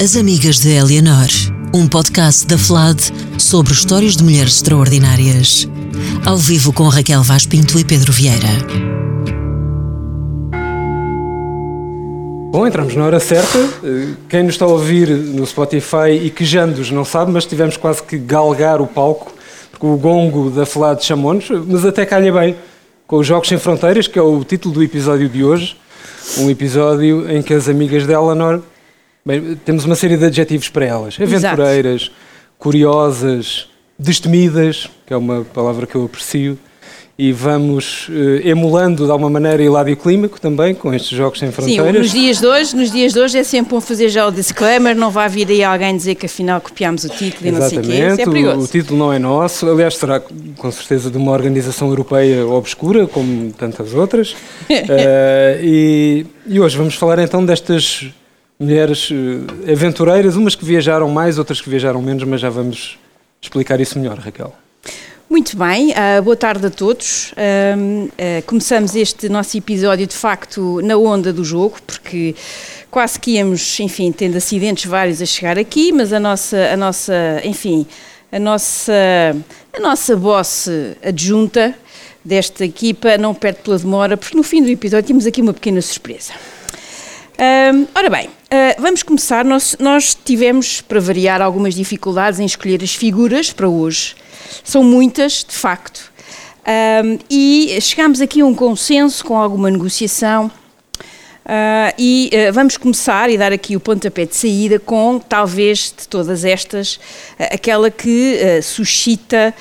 [0.00, 1.26] As Amigas de Eleanor,
[1.74, 3.02] um podcast da FLAD
[3.36, 5.68] sobre histórias de mulheres extraordinárias.
[6.24, 8.46] Ao vivo com Raquel Vaz Pinto e Pedro Vieira.
[12.52, 13.58] Bom, entramos na hora certa.
[14.28, 18.16] Quem nos está a ouvir no Spotify e quejando-nos não sabe, mas tivemos quase que
[18.18, 19.32] galgar o palco,
[19.72, 22.54] porque o gongo da FLAD chamou-nos, mas até calha bem,
[23.04, 25.76] com os Jogos Sem Fronteiras, que é o título do episódio de hoje.
[26.36, 28.62] Um episódio em que as amigas de Eleanor
[29.28, 32.16] Bem, temos uma série de adjetivos para elas: aventureiras, Exato.
[32.58, 33.68] curiosas,
[33.98, 36.58] destemidas, que é uma palavra que eu aprecio,
[37.18, 41.52] e vamos eh, emulando de alguma maneira o lado clímaco também com estes jogos sem
[41.52, 41.92] fronteiras.
[41.92, 44.30] Sim, nos dias de hoje, nos dias de hoje é sempre bom fazer já o
[44.30, 47.80] disclaimer, não vai vir aí alguém dizer que afinal copiámos o título e não sei
[47.80, 47.92] o quê.
[47.92, 48.60] Isso é perigoso.
[48.60, 53.06] O, o título não é nosso, aliás será com certeza de uma organização europeia obscura,
[53.06, 54.32] como tantas outras.
[54.32, 54.34] uh,
[55.60, 58.10] e, e hoje vamos falar então destas
[58.58, 62.98] mulheres uh, aventureiras, umas que viajaram mais, outras que viajaram menos, mas já vamos
[63.40, 64.52] explicar isso melhor, Raquel.
[65.30, 67.32] Muito bem, uh, boa tarde a todos.
[67.32, 72.34] Uh, uh, começamos este nosso episódio de facto na onda do jogo, porque
[72.90, 77.14] quase que íamos, enfim, tendo acidentes vários a chegar aqui, mas a nossa, a nossa
[77.44, 77.86] enfim,
[78.32, 78.92] a nossa,
[79.70, 80.66] a nossa boss
[81.04, 81.74] adjunta
[82.24, 85.82] desta equipa não perde pela demora, porque no fim do episódio temos aqui uma pequena
[85.82, 86.32] surpresa.
[87.94, 89.44] ora bem, Uh, vamos começar.
[89.44, 94.16] Nós, nós, tivemos, para variar, algumas dificuldades em escolher as figuras para hoje.
[94.64, 96.10] São muitas, de facto.
[97.28, 100.50] e chegámos aqui a um consenso com alguma negociação.
[101.48, 106.06] Uh, e uh, vamos começar e dar aqui o pontapé de saída com, talvez, de
[106.06, 109.54] todas estas, uh, aquela que suscita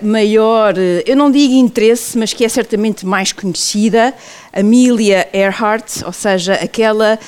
[0.00, 4.14] maior, eu não digo interesse, mas que é certamente mais conhecida,
[4.52, 7.18] Amelia Earhart, ou seja, aquela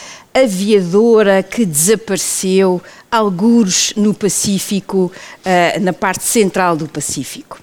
[0.41, 5.11] aviadora que desapareceu, algures no Pacífico,
[5.81, 7.59] na parte central do Pacífico.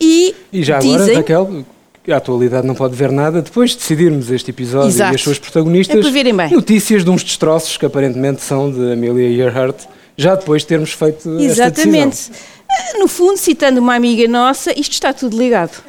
[0.00, 1.64] E, e já dizem, agora, Raquel,
[2.12, 3.42] a atualidade não pode ver nada.
[3.42, 5.12] Depois de decidirmos este episódio Exato.
[5.12, 9.76] e as suas protagonistas, é notícias de uns destroços que aparentemente são de Amelia Earhart,
[10.16, 12.08] já depois de termos feito Exatamente.
[12.08, 12.98] esta decisão.
[12.98, 15.82] No fundo, citando uma amiga nossa, isto está tudo ligado.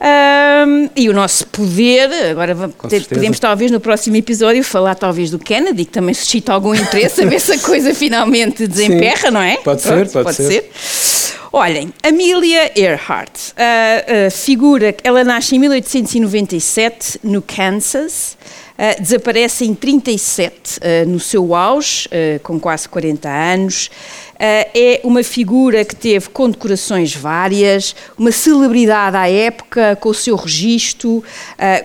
[0.00, 5.84] Um, e o nosso poder, agora podemos talvez no próximo episódio falar talvez do Kennedy,
[5.84, 9.56] que também suscita algum interesse, a ver se a coisa finalmente desemperra, Sim, não é?
[9.58, 10.70] Pode Pronto, ser, pode, pode ser.
[10.72, 11.40] ser.
[11.52, 18.38] Olhem, Amelia Earhart, a, a figura, ela nasce em 1897 no Kansas,
[18.78, 23.90] uh, desaparece em 37 uh, no seu auge, uh, com quase 40 anos.
[24.40, 31.22] É uma figura que teve condecorações várias, uma celebridade à época, com o seu registro,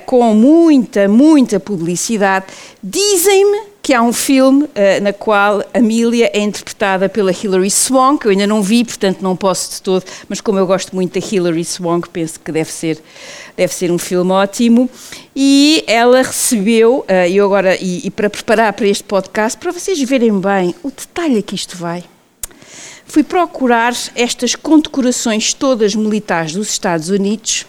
[0.05, 2.45] com muita, muita publicidade.
[2.81, 4.69] Dizem-me que há um filme uh,
[5.03, 9.35] na qual Amelia é interpretada pela Hilary Swank, que eu ainda não vi, portanto não
[9.35, 12.99] posso de todo, mas como eu gosto muito da Hilary Swank, penso que deve ser,
[13.55, 14.89] deve ser um filme ótimo.
[15.35, 20.01] E ela recebeu, uh, eu agora, e, e para preparar para este podcast, para vocês
[20.01, 22.03] verem bem o detalhe a que isto vai,
[23.05, 27.65] fui procurar estas condecorações todas militares dos Estados Unidos,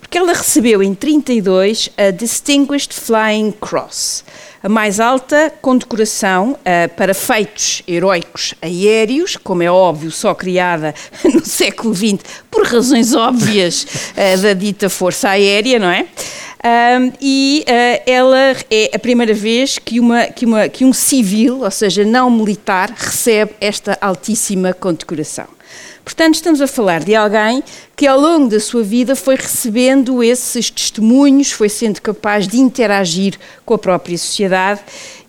[0.00, 4.24] porque ela recebeu em 32 a Distinguished Flying Cross
[4.62, 10.94] a mais alta condecoração uh, para feitos heróicos aéreos, como é óbvio, só criada
[11.32, 12.18] no século XX
[12.50, 16.06] por razões óbvias uh, da dita Força Aérea, não é?
[16.64, 21.60] Um, e uh, ela é a primeira vez que, uma, que, uma, que um civil,
[21.62, 25.46] ou seja, não militar, recebe esta altíssima condecoração.
[26.04, 27.62] Portanto, estamos a falar de alguém
[27.94, 33.38] que ao longo da sua vida foi recebendo esses testemunhos, foi sendo capaz de interagir
[33.64, 34.80] com a própria sociedade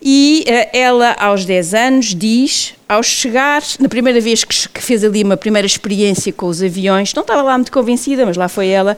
[0.02, 5.04] e uh, ela, aos 10 anos, diz, ao chegar, na primeira vez que, que fez
[5.04, 8.68] ali uma primeira experiência com os aviões, não estava lá muito convencida, mas lá foi
[8.68, 8.96] ela,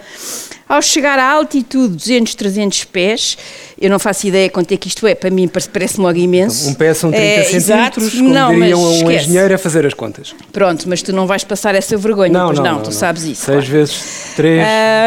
[0.69, 3.37] ao chegar à altitude de 200, 300 pés,
[3.81, 6.69] eu não faço ideia quanto é que isto é, para mim parece logo imenso.
[6.69, 8.17] Um pé são 30 é, centímetros, exato.
[8.17, 9.25] como não, diriam um esquece.
[9.25, 10.35] engenheiro a fazer as contas.
[10.53, 12.93] Pronto, mas tu não vais passar essa vergonha, não, pois não, não, não tu não.
[12.93, 13.45] sabes isso.
[13.45, 13.71] Seis claro.
[13.71, 14.67] vezes três.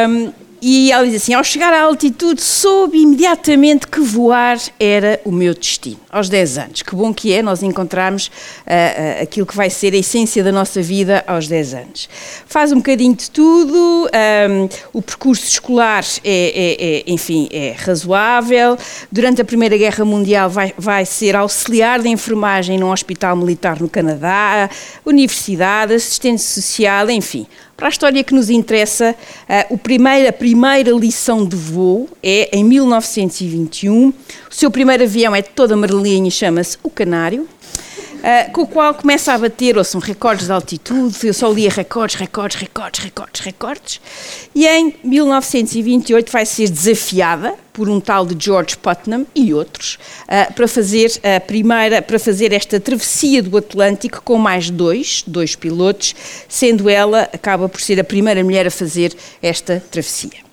[0.10, 5.32] Um, e ela diz assim: ao chegar à altitude, soube imediatamente que voar era o
[5.32, 6.00] meu destino.
[6.10, 6.82] Aos 10 anos.
[6.82, 10.52] Que bom que é nós encontrarmos uh, uh, aquilo que vai ser a essência da
[10.52, 12.10] nossa vida aos 10 anos.
[12.48, 18.76] Faz um bocadinho de tudo, um, o percurso escolar é, é, é, enfim, é razoável.
[19.12, 23.88] Durante a Primeira Guerra Mundial vai, vai ser auxiliar de enfermagem num hospital militar no
[23.88, 24.68] Canadá,
[25.06, 27.46] universidade, assistente social, enfim
[27.78, 29.14] Para a história que nos interessa,
[29.50, 34.08] uh, o primeiro, a primeira lição de voo é em 1921.
[34.08, 34.14] O
[34.50, 37.46] seu primeiro avião é todo amarelinho e chama-se o Canário.
[38.26, 41.70] Uh, com o qual começa a bater, ou são recordes de altitude, eu só lia
[41.70, 44.02] recordes, recordes, recordes, recordes, recordes,
[44.56, 50.52] e em 1928 vai ser desafiada por um tal de George Putnam e outros uh,
[50.56, 56.16] para fazer a primeira, para fazer esta travessia do Atlântico com mais dois, dois pilotos,
[56.50, 60.44] sendo ela acaba por ser a primeira mulher a fazer esta travessia.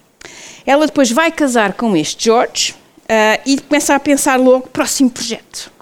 [0.66, 2.74] Ela depois vai casar com este George
[3.04, 5.72] uh, e começa a pensar logo próximo projeto.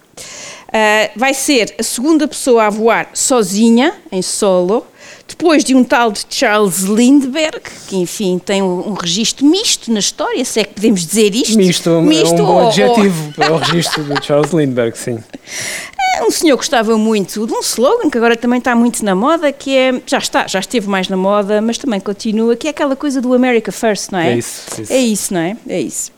[0.70, 4.86] Uh, vai ser a segunda pessoa a voar sozinha, em solo,
[5.26, 9.98] depois de um tal de Charles Lindbergh, que enfim tem um, um registro misto na
[9.98, 11.56] história, se é que podemos dizer isto.
[11.56, 13.32] Misto, misto é um bom ou, adjetivo ou...
[13.32, 15.18] para o registro de Charles Lindbergh, sim.
[16.20, 19.50] É um senhor gostava muito de um slogan que agora também está muito na moda,
[19.50, 22.94] que é, já está, já esteve mais na moda, mas também continua, que é aquela
[22.94, 24.34] coisa do America First, não é?
[24.34, 24.70] É isso.
[24.76, 25.56] É isso, é isso não é?
[25.66, 26.12] É isso.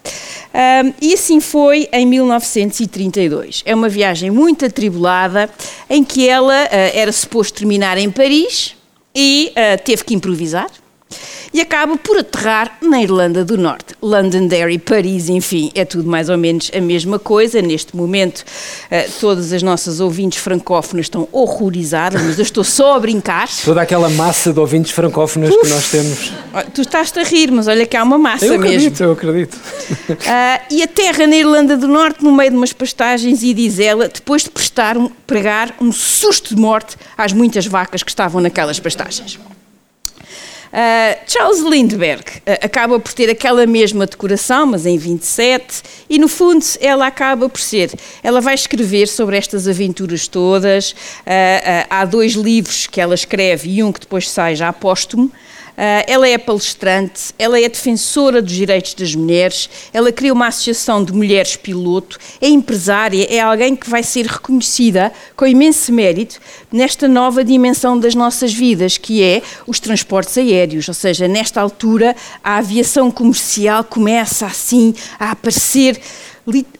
[0.52, 3.62] Um, e assim foi em 1932.
[3.64, 5.49] É uma viagem muito atribulada,
[5.88, 8.75] em que ela uh, era suposto terminar em Paris
[9.14, 10.66] e uh, teve que improvisar
[11.53, 13.94] e acaba por aterrar na Irlanda do Norte.
[14.00, 17.61] Londonderry, Paris, enfim, é tudo mais ou menos a mesma coisa.
[17.62, 23.00] Neste momento, uh, todas as nossas ouvintes francófonas estão horrorizadas, mas eu estou só a
[23.00, 23.49] brincar.
[23.64, 26.32] Toda aquela massa de ouvintes francófonas Uf, que nós temos.
[26.75, 29.05] Tu estás-te a rir, mas olha que há uma massa eu acredito, mesmo.
[29.05, 30.23] Eu acredito, eu acredito.
[30.23, 34.09] Uh, e aterra na Irlanda do Norte, no meio de umas pastagens, e diz ela,
[34.09, 38.79] depois de prestar um, pregar um susto de morte às muitas vacas que estavam naquelas
[38.79, 39.38] pastagens.
[40.73, 46.29] Uh, Charles Lindbergh uh, acaba por ter aquela mesma decoração, mas em 27, e no
[46.29, 47.93] fundo ela acaba por ser.
[48.23, 50.93] Ela vai escrever sobre estas aventuras todas.
[50.93, 55.31] Uh, há dois livros que ela escreve e um que depois sai já póstumo.
[55.73, 61.03] Uh, ela é palestrante, ela é defensora dos direitos das mulheres, ela cria uma associação
[61.03, 66.39] de mulheres piloto, é empresária, é alguém que vai ser reconhecida com imenso mérito
[66.71, 70.89] nesta nova dimensão das nossas vidas, que é os transportes aéreos.
[70.89, 72.15] Ou seja, nesta altura,
[72.45, 75.99] a aviação comercial começa assim a aparecer.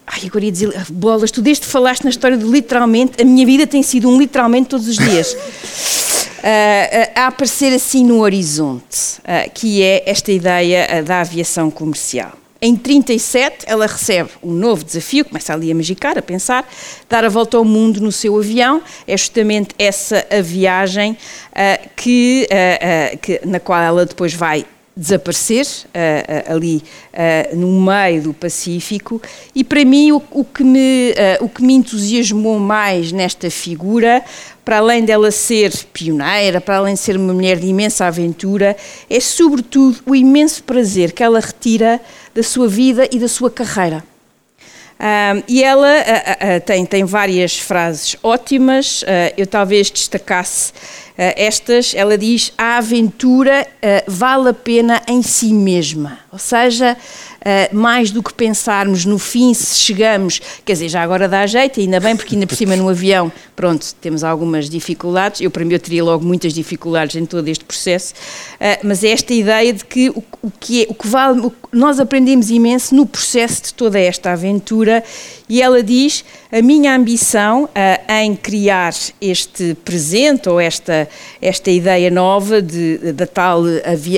[0.07, 3.67] Ai, agora ia dizer, bolas, tu desde falaste na história de literalmente, a minha vida
[3.67, 5.37] tem sido um literalmente todos os dias.
[6.43, 12.43] uh, a aparecer assim no horizonte, uh, que é esta ideia da aviação comercial.
[12.65, 16.65] Em 37, ela recebe um novo desafio, começa ali a magicar, a pensar,
[17.09, 18.81] dar a volta ao mundo no seu avião.
[19.05, 21.11] É justamente essa a viagem
[21.51, 24.65] uh, que, uh, uh, que, na qual ela depois vai
[24.97, 29.21] desaparecer uh, ali uh, no meio do Pacífico
[29.55, 34.23] e para mim o, o, que me, o que me entusiasmou mais nesta figura
[34.65, 38.77] para além dela ser pioneira, para além de ser uma mulher de imensa aventura,
[39.11, 42.01] é sobretudo o imenso prazer que ela retira
[42.35, 44.12] da sua vida e da sua carreira.
[45.03, 50.73] Um, e ela uh, uh, tem, tem várias frases ótimas, uh, eu talvez destacasse
[51.17, 51.93] estas.
[51.95, 53.67] Ela diz: A aventura
[54.07, 56.97] vale a pena em si mesma, ou seja,
[57.43, 61.81] uh, mais do que pensarmos no fim se chegamos, quer dizer, já agora dá jeito,
[61.81, 65.73] ainda bem, porque ainda por cima no avião, pronto, temos algumas dificuldades, eu para mim
[65.73, 69.85] eu teria logo muitas dificuldades em todo este processo, uh, mas é esta ideia de
[69.85, 73.75] que o, o que é, o que vale, o, nós aprendemos imenso no processo de
[73.75, 75.03] toda esta aventura
[75.53, 81.07] e ela diz, a minha ambição uh, em criar este presente ou esta,
[81.43, 83.61] esta ideia nova de, da tal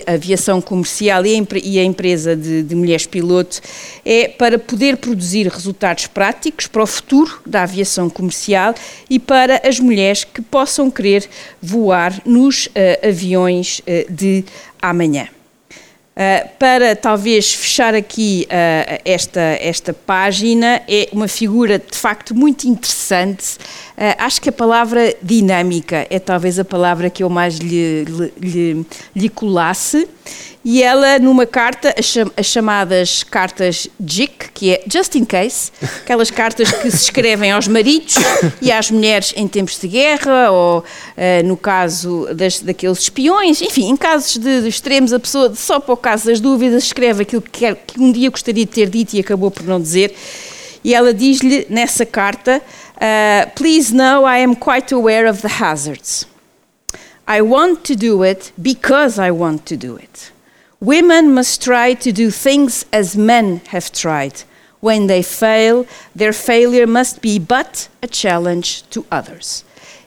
[0.07, 3.61] aviação comercial e a, e a empresa de, de mulheres piloto
[4.05, 8.73] é para poder produzir resultados práticos para o futuro da aviação comercial
[9.11, 11.29] e para as mulheres que possam querer
[11.61, 14.45] voar nos uh, aviões uh, de
[14.81, 15.27] amanhã.
[16.15, 22.69] Uh, para talvez fechar aqui uh, esta, esta página, é uma figura de facto muito
[22.69, 23.57] interessante.
[23.99, 28.05] Uh, acho que a palavra dinâmica é talvez a palavra que eu mais lhe,
[28.39, 30.09] lhe, lhe colasse.
[30.65, 36.73] E ela, numa carta, as, chamadas cartas JIC, que é Just in Case, aquelas cartas
[36.73, 38.15] que se escrevem aos maridos
[38.63, 43.91] e às mulheres em tempos de guerra, ou uh, no caso das, daqueles espiões, enfim,
[43.91, 47.41] em casos de, de, extremos, a pessoa, só para o caso das dúvidas, escreve aquilo
[47.41, 50.15] que, quer, que um dia gostaria de ter dito e acabou por não dizer.
[50.85, 52.61] E ela diz-lhe nessa carta:
[52.97, 56.29] uh, Please know I am quite aware of the hazards.
[57.27, 60.31] I want to do it because I want to do it.
[60.79, 64.45] Women must try to do things as men have tried.
[64.81, 69.65] When they fail, their failure must be but a challenge to others.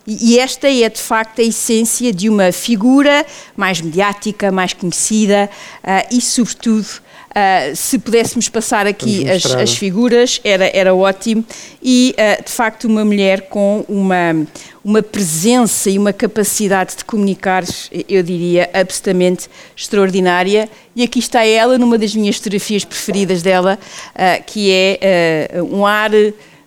[0.08, 3.26] E, esta é, de facto, a essência de uma figura
[3.58, 5.50] mais mediática, mais conhecida
[5.84, 6.88] uh, e, sobretudo,
[7.28, 11.46] Uh, se pudéssemos passar aqui as, as, figuras, era, era ótimo.
[11.84, 14.48] E, uh, de facto, uma mulher com uma,
[14.84, 17.64] uma presença e uma capacidade de comunicar,
[18.10, 20.68] eu diria, absolutamente extraordinária.
[20.96, 23.78] E aqui está ela, numa das minhas fotografias preferidas dela,
[24.48, 26.10] que é um ar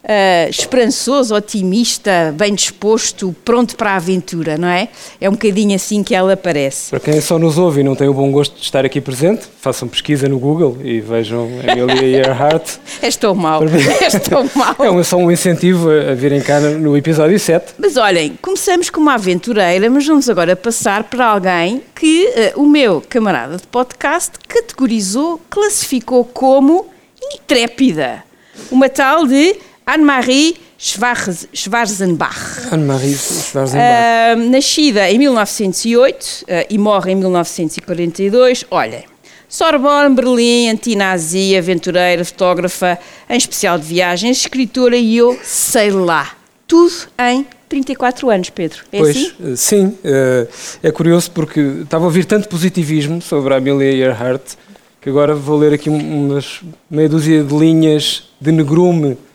[0.05, 4.89] uh, esperançoso, otimista, bem disposto, pronto para a aventura, não é?
[5.21, 6.91] É um bocadinho assim que ela aparece.
[6.91, 9.47] Para quem só nos ouve e não tem o bom gosto de estar aqui presente,
[9.61, 12.79] façam pesquisa no Google e vejam Amelia Earhart.
[13.03, 14.77] És tão mau, és tão mau.
[15.01, 17.75] É só um incentivo a virem cá no episódio 7.
[17.79, 22.67] Mas olhem, começamos com uma aventureira, mas vamos agora passar para alguém que uh, o
[22.67, 26.87] meu camarada de podcast categorizou, classificou como
[27.35, 28.23] intrépida.
[28.71, 29.57] Uma tal de
[29.91, 32.73] Anne-Marie Schwarzenbach.
[32.73, 34.37] Anne-Marie Schwarzenbach.
[34.37, 38.65] Uh, nascida em 1908 uh, e morre em 1942.
[38.71, 39.05] Olhem,
[39.49, 46.37] Sorbonne, Berlim, antinazi, aventureira, fotógrafa, em especial de viagens, escritora e eu sei lá.
[46.69, 48.85] Tudo em 34 anos, Pedro.
[48.93, 49.33] É pois, assim?
[49.43, 49.87] Eh, sim.
[49.87, 50.49] Uh,
[50.85, 54.55] é curioso porque estava a ouvir tanto positivismo sobre a Amelia Earhart
[55.01, 59.30] que agora vou ler aqui umas meia dúzia de linhas de negrume eh,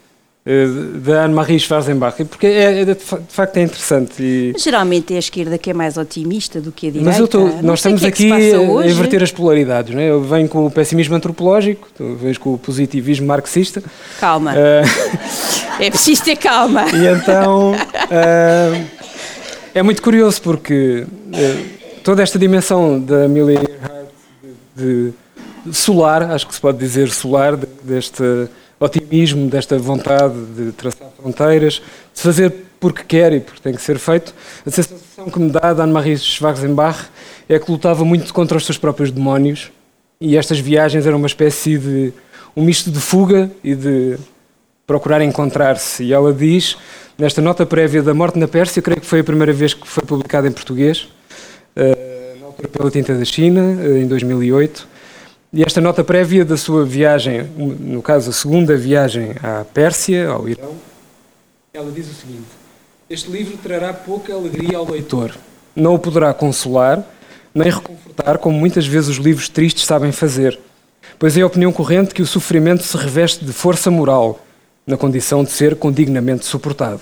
[1.02, 4.22] da Anne-Marie Schwarzenbach, porque é, é, de facto é interessante.
[4.22, 4.54] E...
[4.60, 7.10] Geralmente é a esquerda que é mais otimista do que a direita.
[7.10, 9.96] Mas eu tô, nós estamos é aqui a inverter as polaridades.
[9.96, 10.12] Não é?
[10.12, 13.84] Eu venho com o pessimismo antropológico, tu vens com o positivismo marxista.
[14.20, 14.54] Calma.
[14.54, 15.82] Uh...
[15.82, 16.86] é preciso ter calma.
[16.94, 18.86] E então uh...
[19.74, 21.66] é muito curioso porque uh,
[22.04, 24.10] toda esta dimensão da Amelia Earhart
[24.76, 25.12] de,
[25.66, 28.48] de solar, acho que se pode dizer solar, deste
[28.80, 31.82] otimismo, desta vontade de traçar fronteiras,
[32.14, 34.34] de fazer porque quer e porque tem que ser feito.
[34.66, 37.08] A sensação que me dá da Anne-Marie Schwarzenbach
[37.48, 39.72] é que lutava muito contra os seus próprios demónios
[40.20, 42.14] e estas viagens eram uma espécie de
[42.56, 44.18] um misto de fuga e de
[44.88, 46.04] procurar encontrar-se.
[46.04, 46.78] E ela diz,
[47.18, 50.04] nesta nota prévia da morte na Pérsia, creio que foi a primeira vez que foi
[50.04, 51.08] publicada em português,
[51.76, 54.88] uh, na altura pela Tinta da China, uh, em 2008,
[55.56, 60.50] e esta nota prévia da sua viagem, no caso a segunda viagem à Pérsia, ao
[60.50, 60.76] Irão,
[61.74, 62.50] ela diz o seguinte:
[63.10, 65.34] Este livro trará pouca alegria ao leitor.
[65.74, 67.02] Não o poderá consolar,
[67.54, 70.60] nem reconfortar, como muitas vezes os livros tristes sabem fazer,
[71.18, 74.46] pois é a opinião corrente que o sofrimento se reveste de força moral,
[74.86, 77.00] na condição de ser condignamente suportado.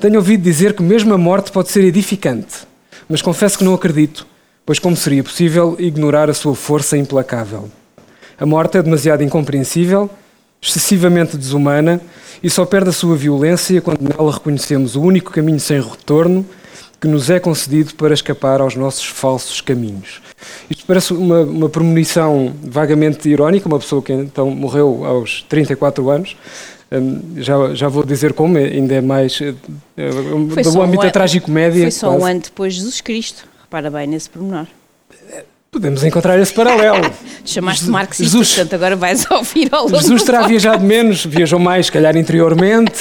[0.00, 2.66] Tenho ouvido dizer que mesmo a morte pode ser edificante,
[3.08, 4.26] mas confesso que não acredito,
[4.66, 7.70] pois como seria possível ignorar a sua força implacável?
[8.38, 10.10] A morte é demasiado incompreensível,
[10.60, 12.00] excessivamente desumana
[12.42, 16.44] e só perde a sua violência quando nela reconhecemos o único caminho sem retorno
[17.00, 20.22] que nos é concedido para escapar aos nossos falsos caminhos.
[20.70, 26.34] Isto parece uma, uma premonição vagamente irónica, uma pessoa que então morreu aos 34 anos.
[26.90, 29.52] Um, já, já vou dizer como, ainda é mais uh,
[29.96, 31.82] do âmbito um da tragicomédia.
[31.82, 32.22] Foi só quase.
[32.22, 33.46] um ano depois de Jesus Cristo.
[33.60, 34.66] Repara bem nesse pormenor.
[35.74, 37.10] Podemos encontrar esse paralelo.
[37.44, 41.86] Chamaste marxista, Jesus, portanto agora vais ouvir ao longo Jesus terá viajado menos, viajou mais,
[41.86, 42.92] se calhar interiormente,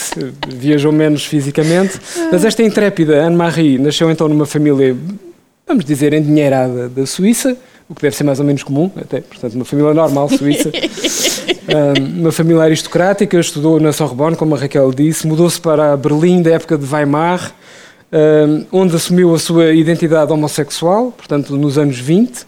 [0.47, 1.99] viajou menos fisicamente,
[2.31, 4.97] mas esta intrépida Anne-Marie nasceu então numa família,
[5.67, 7.55] vamos dizer, endinheirada da Suíça,
[7.87, 10.71] o que deve ser mais ou menos comum, até, portanto, uma família normal suíça.
[12.17, 16.75] uma família aristocrática, estudou na Sorbonne, como a Raquel disse, mudou-se para Berlim da época
[16.75, 17.53] de Weimar,
[18.71, 22.45] onde assumiu a sua identidade homossexual, portanto, nos anos 20 uh,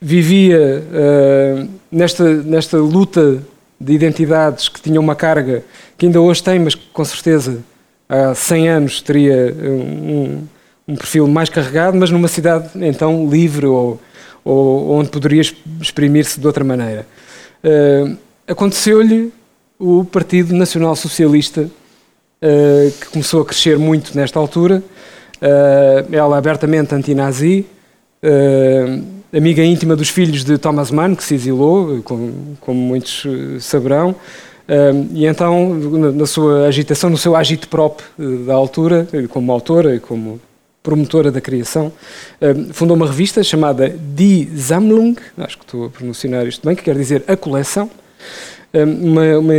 [0.00, 0.84] vivia
[1.90, 3.42] nesta, nesta luta
[3.80, 5.64] de identidades que tinha uma carga
[5.96, 7.58] que ainda hoje tem, mas que com certeza
[8.08, 10.42] há 100 anos teria um,
[10.88, 14.00] um perfil mais carregado, mas numa cidade então livre ou,
[14.44, 15.42] ou onde poderia
[15.80, 17.06] exprimir-se de outra maneira.
[17.62, 18.16] Uh,
[18.46, 19.32] Aconteceu-lhe
[19.78, 24.82] o Partido Nacional Socialista, uh, que começou a crescer muito nesta altura,
[25.40, 27.64] uh, ela abertamente anti-nazi,
[29.36, 34.14] amiga íntima dos filhos de Thomas Mann, que se exilou, como, como muitos eh, saberão,
[35.12, 38.00] e então, na, sua agitação, no seu agite prop
[38.46, 40.40] da altura, como autora e como
[40.82, 41.92] promotora da criação,
[42.72, 46.96] fundou uma revista chamada Die Sammlung, acho que estou a pronunciar isto bem, que quer
[46.96, 47.90] dizer a coleção,
[48.72, 49.52] uma, uma,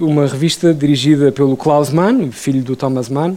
[0.00, 3.36] uma, revista dirigida pelo Klaus Mann, filho do Thomas Mann,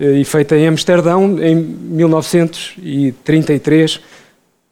[0.00, 4.00] e feita em Amsterdão em 1933,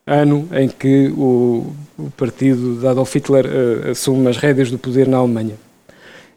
[0.07, 5.07] ano em que o, o partido de Adolf Hitler uh, assume as rédeas do poder
[5.07, 5.55] na Alemanha.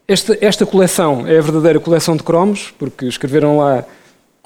[0.08, 3.84] Esta, esta coleção é a verdadeira coleção de cromos, porque escreveram lá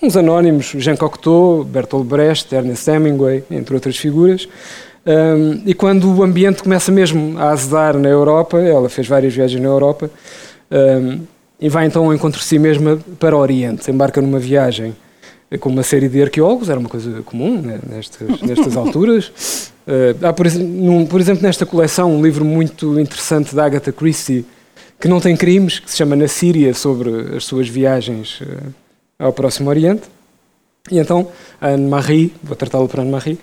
[0.02, 4.48] uns anónimos, Jean Cocteau, Bertolt Brecht, Ernest Hemingway, entre outras figuras.
[5.06, 9.62] Um, e quando o ambiente começa mesmo a azedar na Europa, ela fez várias viagens
[9.62, 10.10] na Europa,
[10.72, 11.20] um,
[11.60, 13.92] e vai então ao encontro de si mesma para o Oriente.
[13.92, 14.96] Embarca numa viagem
[15.58, 19.72] com uma série de arqueólogos, era uma coisa comum né, nestas, nestas alturas.
[19.88, 24.46] Uh, há, por, num, por, exemplo, nesta coleção, um livro muito interessante da Agatha Christie,
[25.00, 28.74] que não tem crimes, que se chama Na Síria, sobre as suas viagens uh,
[29.18, 30.04] ao Próximo Oriente.
[30.92, 31.30] E então,
[31.60, 33.34] Anne-Marie, vou tratá-la por Anne-Marie,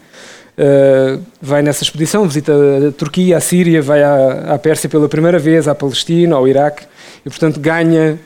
[0.59, 2.53] uh, vai nessa expedição, visita
[2.89, 6.85] a Turquia, a Síria, vai à, à Pérsia pela primeira vez, à Palestina, ao Iraque,
[7.25, 8.17] e portanto ganha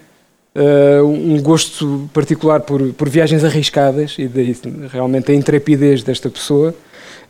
[0.55, 4.57] uh, um gosto particular por, por viagens arriscadas e daí
[4.91, 6.75] realmente a intrepidez desta pessoa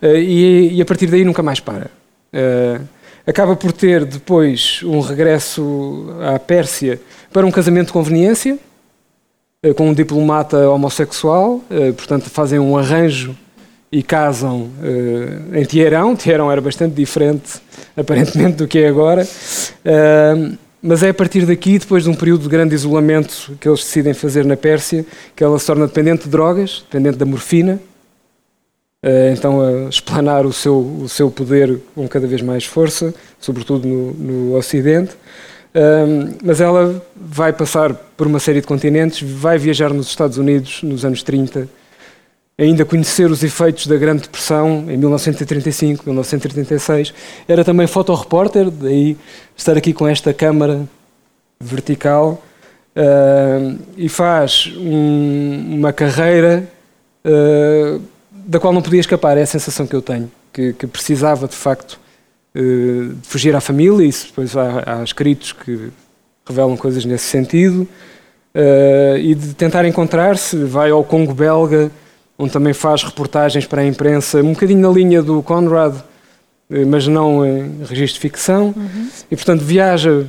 [0.01, 1.89] uh, e, e, a partir daí nunca mais para.
[2.33, 2.81] Uh,
[3.25, 6.99] acaba por ter depois um regresso à Pérsia
[7.31, 8.57] para um casamento de conveniência
[9.75, 11.61] com um diplomata homossexual,
[11.95, 13.37] portanto fazem um arranjo
[13.91, 14.71] e casam
[15.53, 16.15] em Teherão.
[16.15, 17.61] Teherão era bastante diferente
[17.95, 19.23] aparentemente do que é agora.
[20.81, 24.13] Mas é a partir daqui, depois de um período de grande isolamento que eles decidem
[24.13, 27.79] fazer na Pérsia, que ela se torna dependente de drogas, dependente da morfina,
[29.03, 33.87] eh, então a explanar o seu, o seu poder com cada vez mais força, sobretudo
[33.87, 35.11] no, no Ocidente.
[36.43, 41.05] mas ela vai passar por uma série de continentes, vai viajar nos Estados Unidos nos
[41.05, 41.69] anos 30,
[42.61, 47.13] ainda conhecer os efeitos da Grande Depressão em 1935, 1936.
[47.47, 49.17] Era também fotorepórter, daí
[49.57, 50.87] estar aqui com esta câmara
[51.59, 52.41] vertical.
[52.93, 56.67] Uh, e faz um, uma carreira
[57.25, 58.01] uh,
[58.45, 61.55] da qual não podia escapar, é a sensação que eu tenho, que, que precisava de
[61.55, 61.97] facto
[62.53, 65.89] uh, de fugir à família, e depois há, há escritos que
[66.45, 67.87] revelam coisas nesse sentido,
[69.17, 71.89] e de tentar encontrar-se, vai ao Congo belga,
[72.41, 75.95] onde também faz reportagens para a imprensa, um bocadinho na linha do Conrad,
[76.71, 79.07] eh, mas não em registro de ficção, uhum.
[79.29, 80.25] e portanto viaja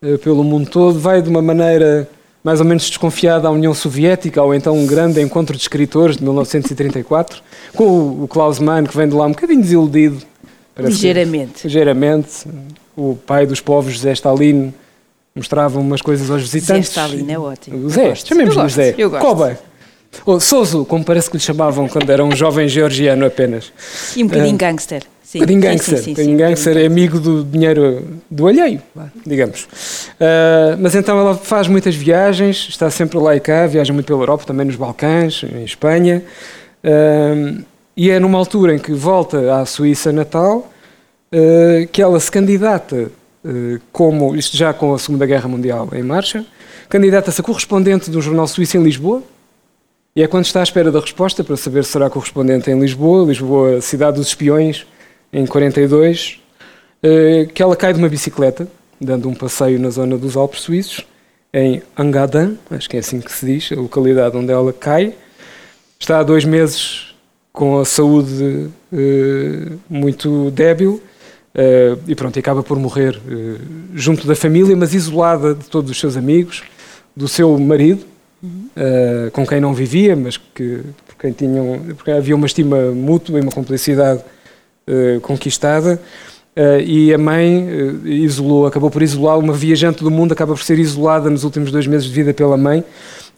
[0.00, 2.08] eh, pelo mundo todo, vai de uma maneira
[2.42, 6.22] mais ou menos desconfiada à União Soviética, ou então um grande encontro de escritores de
[6.22, 7.42] 1934,
[7.74, 10.22] com o Klaus Mann, que vem de lá um bocadinho desiludido.
[10.78, 11.64] Ligeiramente.
[11.64, 12.46] ligeiramente.
[12.96, 14.74] O pai dos povos, José Stalin,
[15.34, 16.92] mostrava umas coisas aos visitantes.
[16.92, 17.88] Zé Stalin é ótimo.
[17.88, 18.94] Zé, chamemos-lhe Zé.
[18.98, 19.24] Eu gosto.
[19.24, 19.58] Koba.
[20.24, 23.72] Ou Souzo, como parece que lhe chamavam quando era um jovem georgiano apenas.
[24.16, 25.02] E um bocadinho uh, gangster.
[25.34, 25.98] Um bocadinho gangster.
[25.98, 28.80] Sim, sim, sim, gangster é amigo do dinheiro do alheio,
[29.26, 29.64] digamos.
[29.64, 34.20] Uh, mas então ela faz muitas viagens, está sempre lá e cá, viaja muito pela
[34.20, 36.22] Europa, também nos Balcãs, em Espanha.
[36.84, 37.64] Uh,
[37.96, 40.70] e é numa altura em que volta à Suíça natal
[41.32, 43.10] uh, que ela se candidata,
[43.92, 46.46] como, isto já com a Segunda Guerra Mundial em marcha,
[46.88, 49.22] candidata-se a correspondente de um jornal suíço em Lisboa,
[50.16, 53.26] e é quando está à espera da resposta para saber se será correspondente em Lisboa,
[53.26, 54.86] Lisboa, cidade dos espiões,
[55.32, 56.40] em 42,
[57.02, 58.68] eh, que ela cai de uma bicicleta,
[59.00, 61.04] dando um passeio na zona dos Alpes Suíços,
[61.52, 65.14] em Angadan, acho que é assim que se diz, a localidade onde ela cai.
[65.98, 67.14] Está há dois meses
[67.52, 71.02] com a saúde uh, muito débil
[71.54, 73.60] uh, e pronto, acaba por morrer uh,
[73.94, 76.62] junto da família, mas isolada de todos os seus amigos,
[77.16, 78.04] do seu marido,
[78.44, 83.38] uh, com quem não vivia, mas que, por quem tinham, porque havia uma estima mútua
[83.38, 84.22] e uma complicidade
[84.88, 86.00] uh, conquistada.
[86.56, 87.66] Uh, e a mãe
[88.04, 89.38] isolou, acabou por isolar.
[89.38, 92.56] Uma viajante do mundo, acaba por ser isolada nos últimos dois meses de vida pela
[92.56, 92.84] mãe.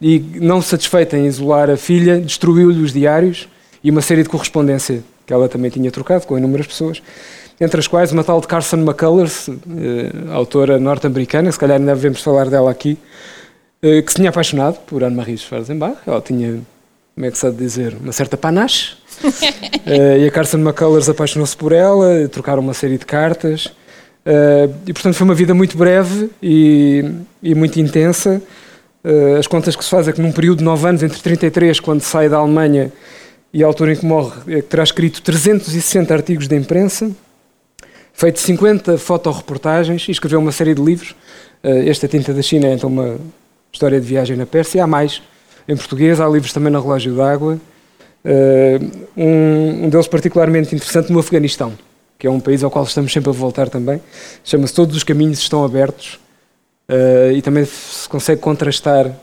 [0.01, 3.49] E, não satisfeita em isolar a filha, destruiu-lhe os diários
[3.83, 7.03] e uma série de correspondência que ela também tinha trocado com inúmeras pessoas,
[7.61, 9.49] entre as quais uma tal de Carson McCullers,
[10.31, 13.07] autora norte-americana, se calhar ainda devemos falar dela aqui, eh,
[14.05, 15.99] que se tinha apaixonado por Anne-Marie Schwarzenbach.
[16.07, 16.61] Ela tinha,
[17.14, 18.94] como é que se sabe dizer, uma certa panache.
[19.22, 23.66] uh, e a Carson McCullers apaixonou-se por ela, trocaram uma série de cartas.
[23.66, 27.05] Uh, e, portanto, foi uma vida muito breve e,
[27.42, 28.42] e muito intensa.
[29.38, 32.01] As contas que se faz é que num período de nove anos, entre 33, quando
[32.01, 32.92] sai da Alemanha,
[33.53, 37.09] e a altura em que morre, é que terá escrito 360 artigos de imprensa,
[38.12, 41.14] feito 50 fotoreportagens e escreveu uma série de livros.
[41.62, 43.16] Esta Tinta da China é então uma
[43.77, 44.83] História de Viagem na Pérsia.
[44.83, 45.21] Há mais
[45.69, 47.61] em português, há livros também na Relógio d'Água.
[48.25, 51.75] Uh, um, um, deles particularmente interessante no Afeganistão,
[52.19, 54.01] que é um país ao qual estamos sempre a voltar também.
[54.43, 56.19] Chama-se Todos os Caminhos Estão Abertos
[56.89, 59.15] uh, e também se consegue contrastar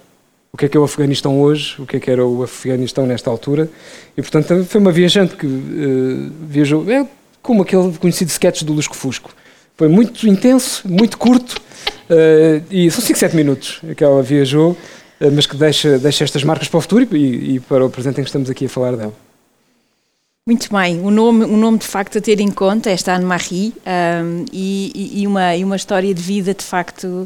[0.52, 3.08] o que é que é o Afeganistão hoje, o que é que era o Afeganistão
[3.08, 3.68] nesta altura.
[4.16, 7.08] E, portanto, foi uma viajante que uh, viajou, é
[7.42, 9.32] como aquele conhecido sketch do Lusco Fusco.
[9.76, 11.62] Foi muito intenso, muito curto,
[12.04, 14.78] Uh, e são 5, 7 minutos que ela viajou.
[15.34, 18.24] mas que deixa, deixa estas marcas para o futuro e, e para o presente em
[18.24, 19.14] que estamos aqui a falar dela.
[20.46, 24.44] Muito bem, o nome, um nome de facto a ter em conta, esta Anne-Marie, um,
[24.52, 27.26] e, e, uma, e uma história de vida de facto.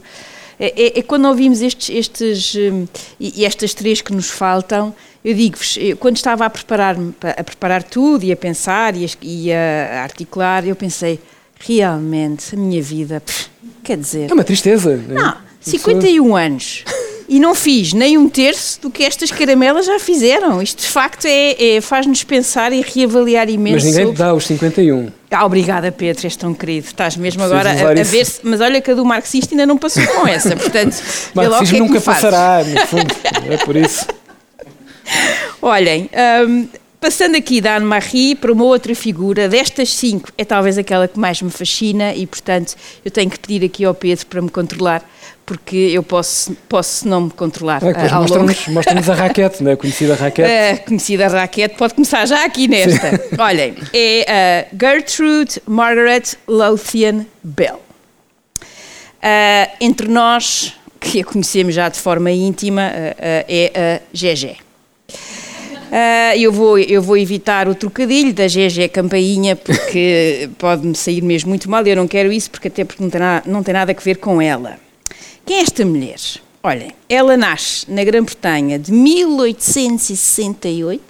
[0.60, 2.86] É, é, é quando ouvimos estes, estes um,
[3.20, 4.94] e, estas três que nos faltam,
[5.26, 9.52] eu digo-vos, quando estava a preparar-me, a preparar tudo e a pensar e a, e
[9.52, 11.20] a articular, eu pensei,
[11.60, 13.50] realmente, a minha vida, pff,
[13.84, 14.30] quer dizer...
[14.30, 14.98] É uma tristeza.
[14.98, 16.84] Não, 51 anos
[17.30, 20.62] e não fiz nem um terço do que estas caramelas já fizeram.
[20.62, 23.76] Isto de facto é, é faz-nos pensar e reavaliar imenso.
[23.76, 24.16] Mas ninguém sobre...
[24.16, 25.10] te dá os 51.
[25.30, 26.88] Ah, obrigada, Pedro, és tão querido.
[26.88, 28.40] Estás mesmo agora a, a ver se.
[28.44, 30.96] Mas olha que a do marxista ainda não passou com essa, portanto.
[31.36, 33.14] Marxismo é nunca passará, no fundo.
[33.50, 34.08] É por isso.
[35.62, 36.10] Olhem.
[36.48, 36.68] Um,
[37.00, 41.40] Passando aqui da Anne-Marie para uma outra figura, destas cinco é talvez aquela que mais
[41.42, 45.08] me fascina e, portanto, eu tenho que pedir aqui ao Pedro para me controlar,
[45.46, 47.84] porque eu posso, posso não me controlar.
[47.84, 49.74] É, mostra-nos mostra a raquete, não é?
[49.76, 50.48] A conhecida raquete.
[50.58, 53.12] Uh, conhecida raquete pode começar já aqui nesta.
[53.12, 53.18] Sim.
[53.40, 57.80] Olhem, é a uh, Gertrude Margaret Lothian Bell.
[59.22, 62.82] Uh, entre nós, que a conhecemos já de forma íntima,
[63.20, 64.67] é a GG.
[65.88, 71.48] Uh, eu, vou, eu vou evitar o trocadilho da GG Campainha porque pode-me sair mesmo
[71.50, 71.86] muito mal.
[71.86, 74.18] Eu não quero isso porque até porque não tem, nada, não tem nada a ver
[74.18, 74.78] com ela.
[75.46, 76.20] Quem é esta mulher?
[76.62, 81.02] Olhem, ela nasce na Grã-Bretanha de 1868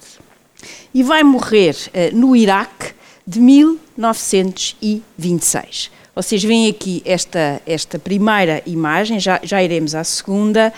[0.94, 2.94] e vai morrer uh, no Iraque
[3.26, 5.90] de 1926.
[6.18, 10.74] Vocês veem aqui esta, esta primeira imagem, já, já iremos à segunda.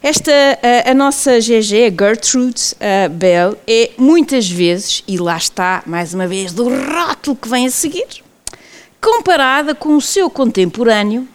[0.00, 2.62] Esta, a, a nossa GG, Gertrude
[3.10, 7.70] Bell, é muitas vezes, e lá está, mais uma vez, do rótulo que vem a
[7.70, 8.22] seguir,
[9.00, 11.26] comparada com o seu contemporâneo,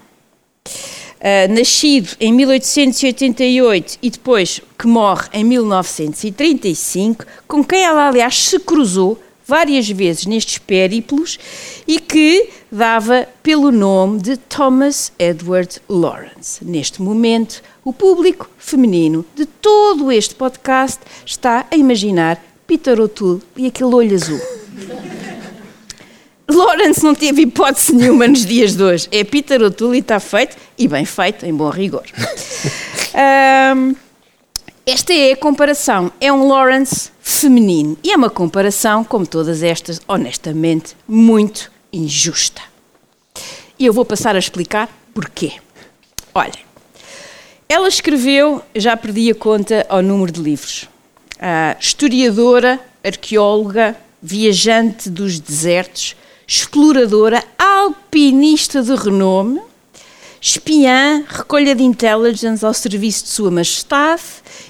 [1.49, 9.21] nascido em 1888 e depois que morre em 1935, com quem ela, aliás, se cruzou
[9.51, 11.37] várias vezes nestes périplos
[11.85, 16.63] e que dava pelo nome de Thomas Edward Lawrence.
[16.63, 23.67] Neste momento, o público feminino de todo este podcast está a imaginar Peter O'Toole e
[23.67, 24.39] aquele olho azul.
[26.47, 29.09] Lawrence não teve hipótese nenhuma nos dias de hoje.
[29.11, 32.05] É Peter O'Toole e está feito, e bem feito, em bom rigor.
[33.13, 33.93] Um,
[34.91, 36.11] esta é a comparação.
[36.19, 37.97] É um Lawrence feminino.
[38.03, 42.61] E é uma comparação, como todas estas, honestamente, muito injusta.
[43.79, 45.53] E eu vou passar a explicar porquê.
[46.33, 46.65] Olhem,
[47.69, 50.89] ela escreveu, já perdi a conta ao número de livros.
[51.37, 59.61] Uh, historiadora, arqueóloga, viajante dos desertos, exploradora, alpinista de renome,
[60.41, 64.23] espiã, recolha de intelligence ao serviço de Sua Majestade,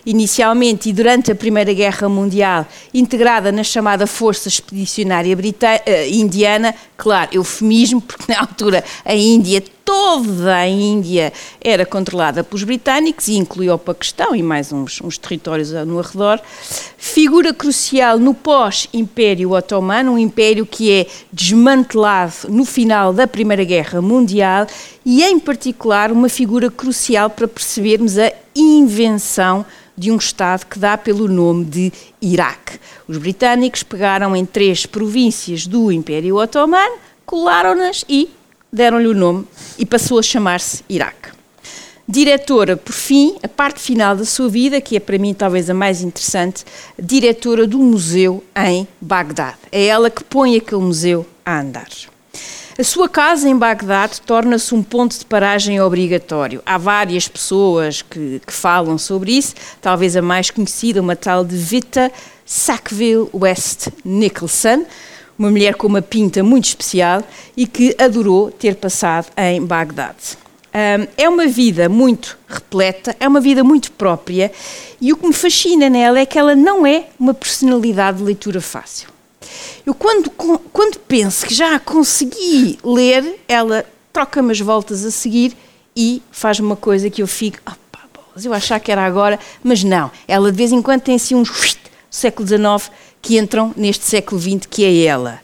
[0.06, 7.30] inicialmente e durante a Primeira Guerra Mundial, integrada na chamada Força Expedicionária uh, Indiana, claro,
[7.32, 13.74] eufemismo, porque na altura a Índia toda a Índia era controlada pelos britânicos e incluiu
[13.74, 16.40] o Paquistão e mais uns, uns territórios no arredor.
[16.98, 24.02] Figura crucial no pós-Império Otomano, um império que é desmantelado no final da Primeira Guerra
[24.02, 24.68] Mundial
[25.06, 29.66] e, em particular, uma figura crucial para percebermos a invenção
[29.98, 32.80] de um Estado que dá pelo nome de Iraque.
[33.08, 38.30] Os britânicos pegaram em três províncias do Império Otomano, colaram-nas e
[38.72, 41.30] deram-lhe o nome e passou a chamar-se Iraque.
[42.08, 45.74] Diretora, por fim, a parte final da sua vida, que é para mim talvez a
[45.74, 46.66] mais interessante,
[47.00, 49.58] diretora do museu em Bagdade.
[49.72, 51.88] É ela que põe aquele museu a andar.
[52.78, 56.64] A sua casa em Bagdade torna-se um ponto de paragem obrigatório.
[56.66, 61.56] Há várias pessoas que, que, falam sobre isso, talvez a mais conhecida, uma tal de
[61.56, 62.12] Vita
[62.46, 64.86] Sackville West Nicholson,
[65.42, 67.24] uma mulher com uma pinta muito especial
[67.58, 70.38] e que adorou ter passado em Bagdade.
[71.18, 74.52] É uma vida muito repleta, é uma vida muito própria
[75.02, 78.62] e o que me fascina nela é que ela não é uma personalidade de leitura
[78.62, 79.10] fácil.
[79.84, 85.58] Eu, quando, quando penso que já a consegui ler, ela troca-me as voltas a seguir
[85.96, 88.00] e faz uma coisa que eu fico, opa,
[88.42, 90.12] eu achava que era agora, mas não.
[90.28, 91.50] Ela de vez em quando tem assim uns
[92.12, 92.92] século XIX
[93.22, 95.40] que entram neste século XX, que é ela.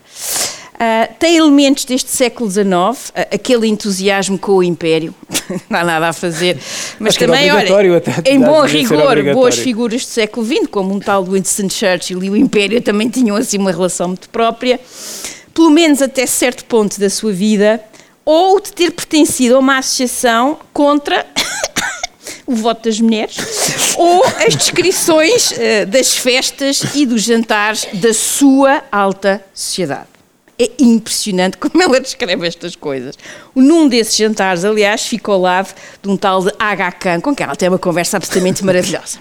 [0.74, 5.12] Uh, tem elementos deste século XIX, uh, aquele entusiasmo com o Império,
[5.68, 6.56] não há nada a fazer,
[7.00, 11.00] mas Acho também, olha, até, em bom rigor, boas figuras do século XX, como um
[11.00, 14.78] tal Winston Churchill e o Império também tinham assim uma relação muito própria,
[15.52, 17.82] pelo menos até certo ponto da sua vida,
[18.24, 21.26] ou de ter pertencido a uma associação contra
[22.48, 23.36] o voto das mulheres,
[23.98, 30.08] ou as descrições uh, das festas e dos jantares da sua alta sociedade.
[30.58, 33.16] É impressionante como ela descreve estas coisas.
[33.54, 37.44] Num desses jantares, aliás, ficou ao lado de um tal de Aga Khan, com quem
[37.44, 39.18] ela tem uma conversa absolutamente maravilhosa.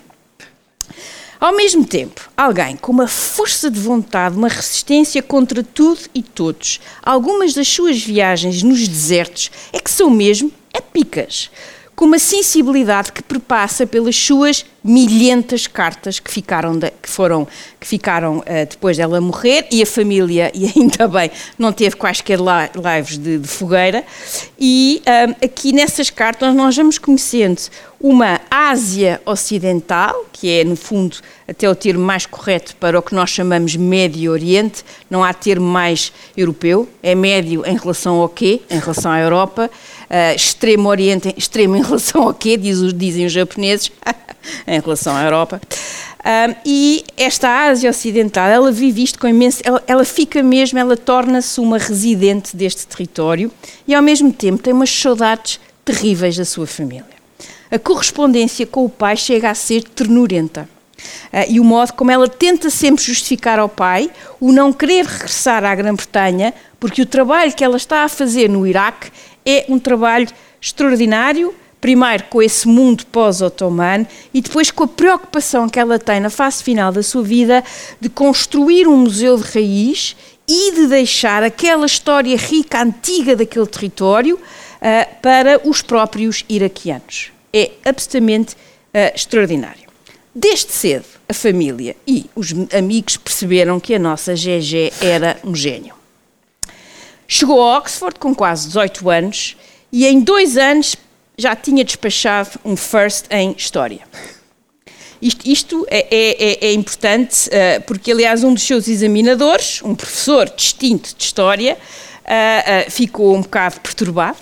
[1.37, 6.79] Ao mesmo tempo, alguém com uma força de vontade, uma resistência contra tudo e todos,
[7.03, 11.51] algumas das suas viagens nos desertos é que são mesmo épicas
[11.97, 17.47] com uma sensibilidade que perpassa pelas suas milhentas cartas que ficaram, de, que foram,
[17.79, 22.37] que ficaram uh, depois dela morrer e a família, e ainda bem, não teve quaisquer
[22.37, 24.05] lives de, de fogueira.
[24.59, 27.63] E uh, aqui nessas cartas nós vamos conhecendo
[27.99, 33.15] uma Ásia Ocidental, que é, no fundo, até o termo mais correto para o que
[33.15, 38.61] nós chamamos Médio Oriente, não há termo mais europeu, é médio em relação ao quê?
[38.69, 39.67] Em relação à Europa
[40.09, 43.91] uh, extremo oriente, extremo em relação ao quê, diz, dizem os japoneses,
[44.67, 45.61] em relação à Europa.
[46.19, 49.61] Uh, e esta Ásia Ocidental, ela vive isto com imenso.
[49.63, 53.51] Ela, ela fica mesmo, ela torna-se uma residente deste território
[53.87, 57.05] e, ao mesmo tempo, tem umas saudades terríveis da sua família.
[57.71, 60.67] A correspondência com o pai chega a ser ternurenta.
[61.31, 65.63] Uh, e o modo como ela tenta sempre justificar ao pai o não querer regressar
[65.63, 69.11] à Grã-Bretanha, porque o trabalho que ela está a fazer no Iraque
[69.47, 70.27] é um trabalho
[70.61, 76.29] extraordinário, primeiro com esse mundo pós-otomano e depois com a preocupação que ela tem na
[76.29, 77.63] fase final da sua vida
[78.01, 84.35] de construir um museu de raiz e de deixar aquela história rica, antiga daquele território
[84.35, 87.31] uh, para os próprios iraquianos.
[87.53, 89.87] É absolutamente uh, extraordinário.
[90.35, 95.96] Desde cedo, a família e os amigos perceberam que a nossa GG era um gênio.
[97.27, 99.57] Chegou a Oxford com quase 18 anos
[99.91, 100.95] e em dois anos
[101.37, 103.99] já tinha despachado um first em História.
[105.21, 109.95] Isto, isto é, é, é, é, importante uh, porque, aliás, um dos seus examinadores, um
[109.95, 114.37] professor distinto de História, uh, uh, ficou um bocado perturbado,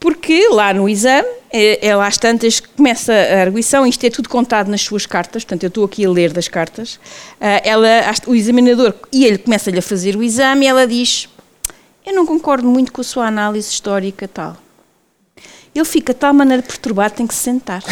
[0.00, 4.68] porque lá no exame, é, é às tantas começa a arguição, isto é tudo contado
[4.68, 6.98] nas suas cartas, portanto eu estou aqui a ler das cartas,
[7.40, 7.88] ela,
[8.26, 11.28] o examinador, e ele começa-lhe a fazer o exame e ela diz,
[12.04, 14.56] eu não concordo muito com a sua análise histórica tal.
[15.74, 17.82] Ele fica de tal maneira perturbado, tem que se sentar.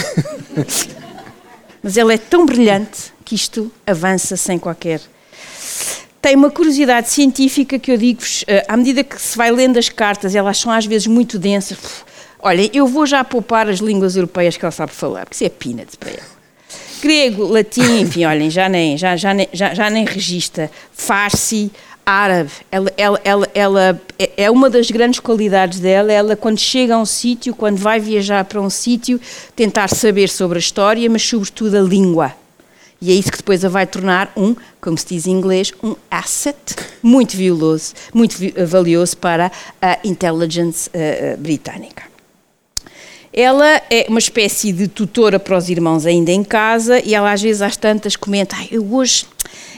[1.83, 5.01] Mas ele é tão brilhante que isto avança sem qualquer.
[6.20, 9.88] Tem uma curiosidade científica que eu digo-vos, eh, à medida que se vai lendo as
[9.88, 11.79] cartas, elas são às vezes muito densas.
[12.38, 15.48] Olhem, eu vou já poupar as línguas europeias que ela sabe falar, porque isso é
[15.48, 16.42] peanuts para ela.
[17.03, 20.70] Grego, latim, enfim, olhem, já nem, já, já, nem, já, já nem registra.
[20.92, 21.72] Farsi,
[22.05, 22.51] árabe.
[22.71, 24.03] Ela, ela, ela, ela,
[24.37, 26.12] é uma das grandes qualidades dela.
[26.12, 29.21] Ela, quando chega a um sítio, quando vai viajar para um sítio,
[29.57, 32.33] tentar saber sobre a história, mas sobretudo a língua.
[33.01, 35.97] E é isso que depois a vai tornar um, como se diz em inglês, um
[36.09, 36.57] asset
[37.03, 42.12] muito valioso, muito valioso para a intelligence uh, britânica.
[43.33, 47.40] Ela é uma espécie de tutora para os irmãos ainda em casa e ela às
[47.40, 49.25] vezes às tantas comenta, ah, eu hoje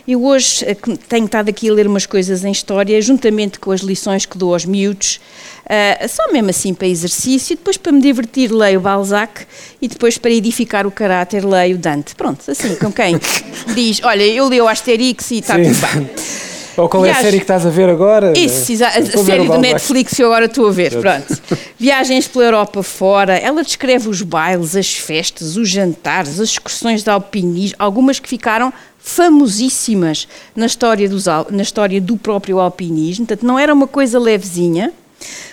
[0.06, 0.76] eu hoje eh,
[1.08, 4.52] tenho estado aqui a ler umas coisas em história, juntamente com as lições que dou
[4.52, 5.18] aos miúdos,
[5.64, 9.46] uh, só mesmo assim para exercício, depois para me divertir leio Balzac
[9.80, 12.14] e depois para edificar o caráter leio Dante.
[12.14, 13.18] Pronto, assim, com quem
[13.74, 16.53] diz, olha, eu leio o Asterix e está tudo bem.
[16.76, 18.37] Ou qual é a série que estás a ver agora?
[18.37, 21.40] Isso, a, a série do Netflix que eu agora estou a ver, pronto.
[21.78, 27.10] Viagens pela Europa fora, ela descreve os bailes, as festas, os jantares, as excursões de
[27.10, 33.58] alpinismo, algumas que ficaram famosíssimas na história, dos, na história do próprio alpinismo, portanto não
[33.58, 34.92] era uma coisa levezinha.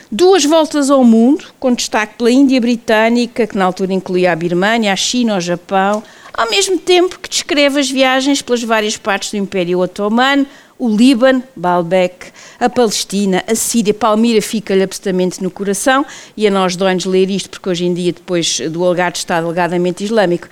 [0.09, 4.91] Duas voltas ao mundo, com destaque pela Índia Britânica, que na altura incluía a Birmânia,
[4.91, 6.03] a China, o Japão,
[6.33, 10.45] ao mesmo tempo que descreve as viagens pelas várias partes do Império Otomano,
[10.81, 16.03] o Líbano, Baalbek, a Palestina, a Síria, Palmira fica-lhe absolutamente no coração
[16.35, 20.03] e a nós dói-nos ler isto porque hoje em dia, depois do Algarve está alegadamente
[20.03, 20.47] islâmico,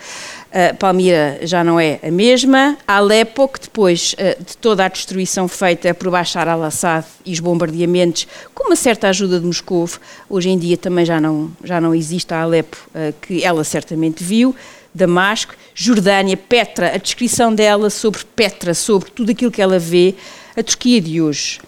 [0.49, 2.75] Uh, Palmira já não é a mesma.
[2.87, 8.27] Alepo, que depois uh, de toda a destruição feita por Bashar al-Assad e os bombardeamentos,
[8.55, 9.87] com uma certa ajuda de Moscou,
[10.27, 14.23] hoje em dia também já não, já não existe a Alepo uh, que ela certamente
[14.23, 14.55] viu.
[14.93, 20.15] Damasco, Jordânia, Petra, a descrição dela sobre Petra, sobre tudo aquilo que ela vê,
[20.55, 21.59] a Turquia de hoje.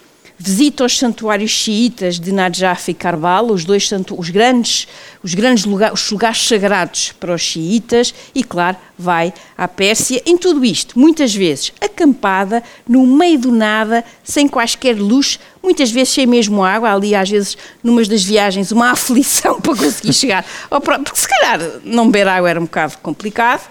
[0.41, 4.87] Visita os santuários xiitas de Najaf e Karbala, os dois os grandes,
[5.21, 10.21] os grandes lugares, os lugares sagrados para os xiitas, e claro, vai à Pérsia.
[10.25, 16.13] Em tudo isto, muitas vezes acampada, no meio do nada, sem quaisquer luz, muitas vezes
[16.13, 21.11] sem mesmo água, ali às vezes, numas das viagens, uma aflição para conseguir chegar, porque
[21.13, 23.61] se calhar não beber água era um bocado complicado.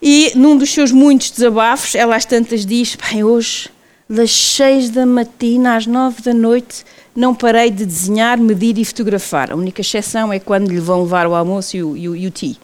[0.00, 3.68] E num dos seus muitos desabafos, ela às tantas diz: Bem, hoje
[4.08, 9.52] das seis da matina às nove da noite, não parei de desenhar, medir e fotografar.
[9.52, 12.26] A única exceção é quando lhe vão levar o almoço e o, e o, e
[12.26, 12.56] o tea.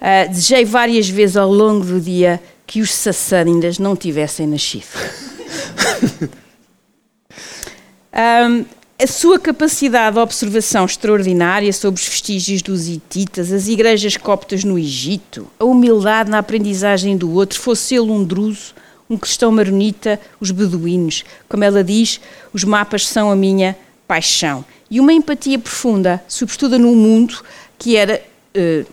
[0.00, 4.86] Uh, desejei várias vezes ao longo do dia que os sassârindas não tivessem nascido.
[8.14, 8.64] um,
[9.02, 14.78] a sua capacidade de observação extraordinária sobre os vestígios dos hititas, as igrejas coptas no
[14.78, 18.74] Egito, a humildade na aprendizagem do outro, fosse ele um druso,
[19.10, 21.24] um cristão maronita, os beduínos.
[21.48, 22.20] Como ela diz,
[22.52, 24.64] os mapas são a minha paixão.
[24.88, 27.42] E uma empatia profunda, sobretudo num mundo
[27.76, 28.22] que era
[28.56, 28.86] uh,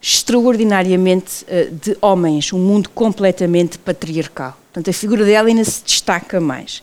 [0.00, 4.58] extraordinariamente uh, de homens, um mundo completamente patriarcal.
[4.72, 6.82] Portanto, a figura dela ainda se destaca mais.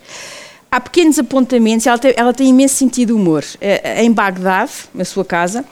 [0.72, 3.44] Há pequenos apontamentos, ela tem, ela tem imenso sentido de humor.
[3.56, 5.66] Uh, em Bagdade, na sua casa,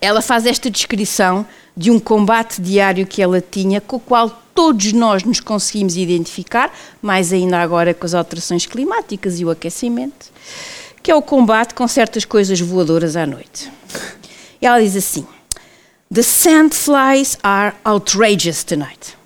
[0.00, 4.92] ela faz esta descrição de um combate diário que ela tinha, com o qual todos
[4.92, 10.32] nós nos conseguimos identificar, mais ainda agora com as alterações climáticas e o aquecimento,
[11.00, 13.70] que é o combate com certas coisas voadoras à noite.
[14.60, 15.24] E ela diz assim:
[16.12, 19.16] The sandflies are outrageous tonight.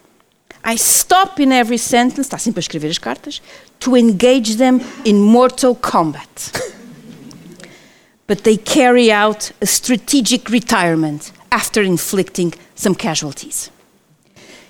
[0.63, 3.41] I stop in every sentence, está sempre a escrever as cartas,
[3.81, 6.53] to engage them in mortal combat.
[8.29, 13.71] But they carry out a strategic retirement after inflicting some casualties.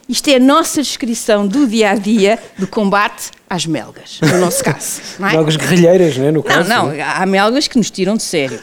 [0.09, 4.63] Isto é a nossa descrição do dia a dia do combate às melgas, no nosso
[4.65, 5.01] caso.
[5.19, 5.33] Não é?
[5.33, 6.33] Melgas guerrilheiras, não é?
[6.33, 7.03] No caso, não, não, é?
[7.03, 8.61] há melgas que nos tiram de sério.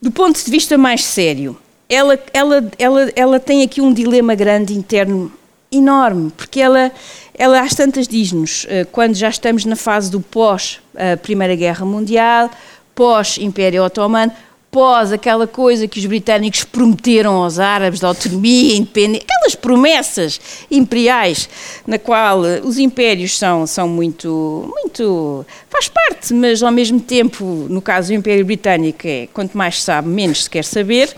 [0.00, 1.56] Do ponto de vista mais sério,
[1.88, 5.32] ela, ela, ela, ela tem aqui um dilema grande interno
[5.70, 6.92] enorme, porque ela,
[7.34, 12.50] ela às tantas diz-nos, eh, quando já estamos na fase do pós-Primeira eh, Guerra Mundial,
[12.94, 14.32] pós-Império Otomano,
[14.70, 21.48] pós aquela coisa que os britânicos prometeram aos árabes da autonomia, independência, aquelas promessas imperiais
[21.86, 27.44] na qual eh, os impérios são, são muito, muito, faz parte, mas ao mesmo tempo,
[27.44, 31.14] no caso do Império Britânico, é quanto mais se sabe, menos se quer saber.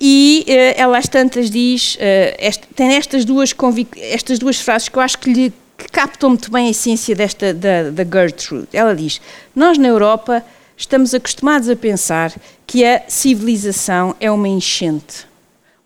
[0.00, 1.98] E uh, ela às tantas diz, uh,
[2.38, 3.54] esta, tem estas duas,
[3.96, 7.54] estas duas frases que eu acho que lhe que captam muito bem a essência desta
[7.54, 8.66] da, da Gertrude.
[8.72, 9.20] Ela diz:
[9.54, 10.44] Nós na Europa
[10.78, 12.32] estamos acostumados a pensar
[12.64, 15.26] que a civilização é uma enchente,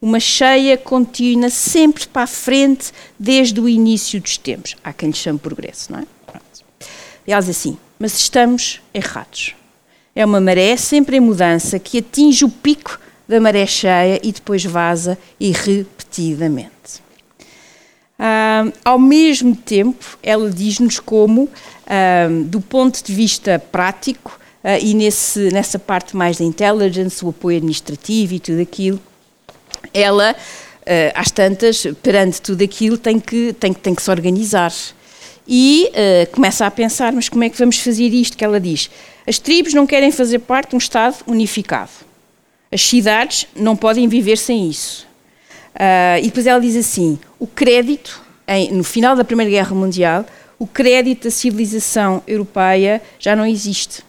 [0.01, 4.77] uma cheia contínua, sempre para a frente, desde o início dos tempos.
[4.85, 6.07] Há quem lhe chame progresso, não é?
[7.27, 9.55] E ela diz assim: mas estamos errados.
[10.15, 14.63] É uma maré sempre em mudança que atinge o pico da maré cheia e depois
[14.65, 17.01] vaza irrepetidamente.
[18.19, 21.49] Ah, ao mesmo tempo, ela diz-nos como,
[21.87, 24.39] ah, do ponto de vista prático,
[24.81, 29.01] e nesse, nessa parte mais da intelligence, o apoio administrativo e tudo aquilo,
[29.93, 34.73] ela, uh, às tantas, perante tudo aquilo, tem que, tem, tem que se organizar.
[35.47, 38.37] E uh, começa a pensar, mas como é que vamos fazer isto?
[38.37, 38.91] Que ela diz,
[39.27, 41.91] as tribos não querem fazer parte de um Estado unificado.
[42.71, 45.07] As cidades não podem viver sem isso.
[45.75, 50.25] Uh, e depois ela diz assim: o crédito, em, no final da Primeira Guerra Mundial,
[50.59, 54.03] o crédito da civilização europeia já não existe.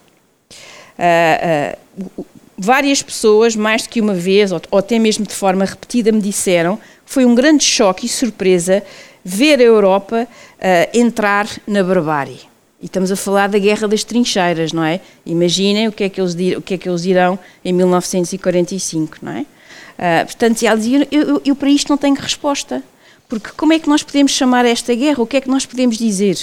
[0.98, 1.78] Uh,
[2.20, 2.26] uh,
[2.58, 6.22] várias pessoas, mais do que uma vez, ou, ou, até mesmo de forma repetida, me
[6.22, 8.84] disseram que foi um grande choque e surpresa
[9.24, 12.42] ver a Europa uh, entrar na barbárie.
[12.82, 15.00] E estamos a falar da Guerra das Trincheiras, não é?
[15.26, 19.32] Imaginem o que é que eles, o que é que eles dirão em 1945, não
[19.32, 19.42] é?
[19.42, 22.84] Uh, portanto, ela dizia, eu, eu, eu, para isto não tenho resposta.
[23.30, 25.24] Porque como é que nós podemos chamar esta guerra?
[25.24, 26.38] O que é que nós podemos dizer?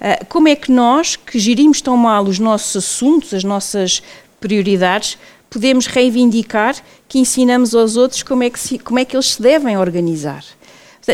[0.00, 4.02] Ah, como é que nós, que gerimos tão mal os nossos assuntos, as nossas
[4.40, 5.18] prioridades,
[5.50, 6.76] podemos reivindicar
[7.08, 10.44] que ensinamos aos outros como é que, se, como é que eles se devem organizar?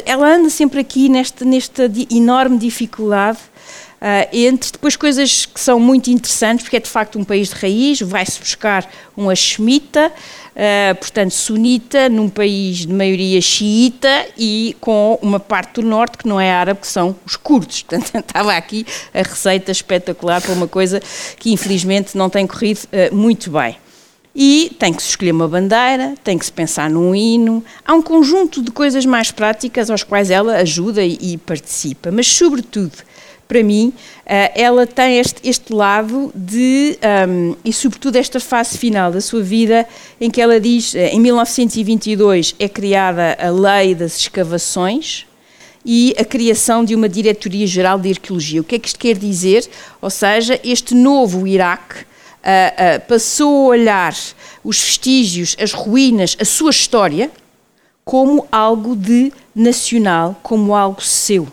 [0.04, 3.38] Ela anda sempre aqui nesta, nesta enorme dificuldade
[3.96, 7.54] Uh, entre depois coisas que são muito interessantes, porque é de facto um país de
[7.54, 15.18] raiz, vai-se buscar um Hashemita, uh, portanto sunita, num país de maioria xiita e com
[15.22, 17.82] uma parte do norte que não é árabe, que são os curdos.
[17.88, 21.00] Portanto, estava aqui a receita espetacular para uma coisa
[21.38, 23.78] que infelizmente não tem corrido uh, muito bem.
[24.38, 27.64] E tem que se escolher uma bandeira, tem que se pensar num hino.
[27.82, 32.28] Há um conjunto de coisas mais práticas aos quais ela ajuda e, e participa, mas,
[32.28, 32.98] sobretudo,
[33.48, 33.92] para mim,
[34.24, 39.42] uh, ela tem este, este lado de, um, e sobretudo esta fase final da sua
[39.42, 39.86] vida,
[40.20, 45.26] em que ela diz, uh, em 1922 é criada a lei das escavações,
[45.88, 48.60] e a criação de uma Diretoria-Geral de Arqueologia.
[48.60, 49.68] O que é que isto quer dizer?
[50.02, 54.14] Ou seja, este novo Iraque uh, uh, passou a olhar
[54.64, 57.30] os vestígios, as ruínas, a sua história,
[58.04, 61.46] como algo de nacional, como algo seu.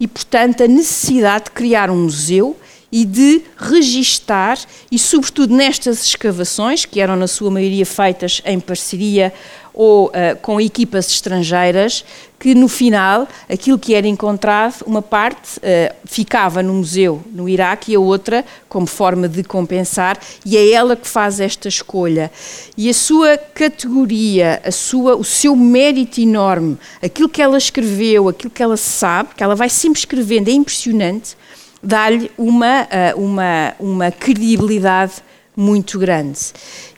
[0.00, 2.56] E, portanto, a necessidade de criar um museu
[2.90, 4.58] e de registar,
[4.90, 9.32] e sobretudo nestas escavações, que eram na sua maioria feitas em parceria
[9.74, 12.04] ou uh, com equipas estrangeiras,
[12.38, 17.92] que no final aquilo que era encontrado, uma parte uh, ficava no museu no Iraque
[17.92, 22.30] e a outra como forma de compensar, e é ela que faz esta escolha.
[22.76, 28.50] E a sua categoria, a sua, o seu mérito enorme, aquilo que ela escreveu, aquilo
[28.50, 31.36] que ela sabe, que ela vai sempre escrevendo, é impressionante,
[31.82, 35.14] dá-lhe uma, uh, uma, uma credibilidade
[35.56, 36.38] muito grande.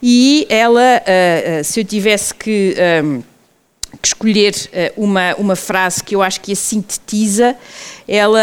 [0.02, 3.22] E ela, uh, se eu tivesse que, um,
[4.00, 4.54] que escolher
[4.96, 7.54] uma, uma frase que eu acho que a sintetiza,
[8.08, 8.40] ela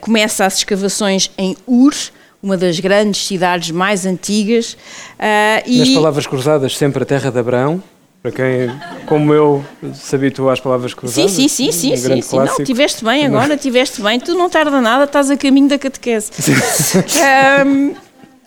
[0.00, 1.92] começa as escavações em Ur,
[2.44, 4.76] uma das grandes cidades mais antigas.
[5.18, 7.82] Uh, Nas palavras cruzadas, sempre a terra de Abraão.
[8.22, 8.70] Para quem,
[9.04, 11.30] como eu, se habitua às palavras cruzadas.
[11.30, 12.36] Sim, sim, sim, um sim, sim.
[12.36, 14.18] Não, tiveste bem agora, tiveste bem.
[14.18, 16.30] Tu não tarda nada, estás a caminho da catequese.
[17.66, 17.94] um,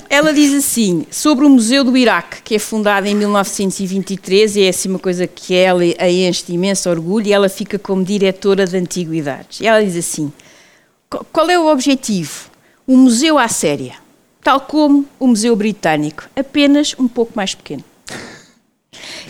[0.10, 4.70] ela diz assim, sobre o Museu do Iraque, que é fundado em 1923, e é
[4.70, 8.66] assim uma coisa que ela a enche de imenso orgulho, e ela fica como diretora
[8.66, 9.60] de antiguidades.
[9.60, 10.32] E ela diz assim,
[11.32, 12.50] qual é o objetivo?
[12.88, 13.96] Um museu à séria,
[14.42, 17.84] tal como o Museu Britânico, apenas um pouco mais pequeno.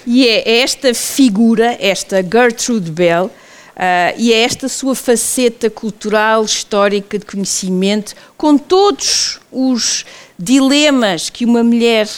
[0.05, 3.31] E é esta figura, esta Gertrude Bell,
[3.77, 10.05] uh, e é esta sua faceta cultural, histórica, de conhecimento, com todos os
[10.37, 12.09] dilemas que uma mulher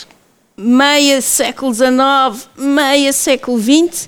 [0.56, 4.06] meia século XIX, meia século XX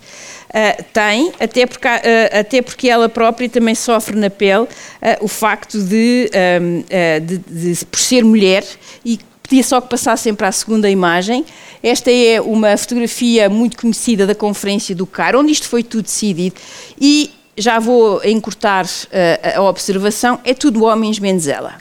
[0.52, 4.68] uh, tem, até porque, uh, até porque ela própria também sofre na pele uh,
[5.20, 6.30] o facto de,
[6.60, 6.84] um,
[7.24, 8.64] de, de, por ser mulher
[9.04, 11.44] e pedia só que passassem para a segunda imagem.
[11.82, 16.56] Esta é uma fotografia muito conhecida da Conferência do CAR, onde isto foi tudo decidido.
[17.00, 21.76] E já vou encurtar uh, a observação: é tudo homens menos ela.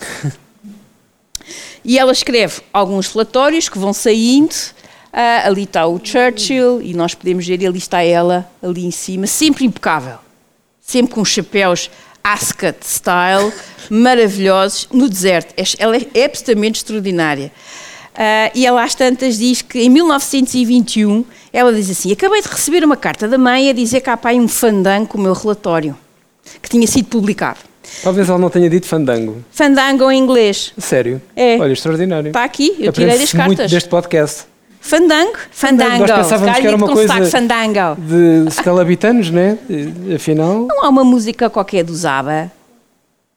[1.83, 4.53] e ela escreve alguns relatórios que vão saindo.
[4.53, 9.27] Uh, ali está o Churchill, e nós podemos ver, ali está ela, ali em cima,
[9.27, 10.17] sempre impecável,
[10.81, 11.89] sempre com chapéus
[12.23, 13.51] Ascot style,
[13.89, 15.53] maravilhosos, no deserto.
[15.79, 17.51] Ela é absolutamente extraordinária.
[18.11, 22.83] Uh, e ela às tantas diz que em 1921 ela diz assim: Acabei de receber
[22.83, 25.97] uma carta da mãe a dizer que há pai um fandango com o meu relatório,
[26.61, 27.59] que tinha sido publicado.
[28.03, 29.43] Talvez ela não tenha dito fandango.
[29.51, 30.73] Fandango em inglês.
[30.77, 31.21] Sério?
[31.35, 31.57] É.
[31.57, 32.27] Olha, extraordinário.
[32.27, 33.57] Está aqui, eu tirei das cartas.
[33.57, 34.43] muito deste podcast.
[34.79, 35.37] Fandango?
[35.51, 36.07] Fandango.
[36.07, 37.95] Nós pensávamos que era uma coisa fandango.
[38.01, 39.57] de escalabitanos, né?
[40.15, 40.65] Afinal...
[40.67, 42.51] Não há uma música qualquer do Zaba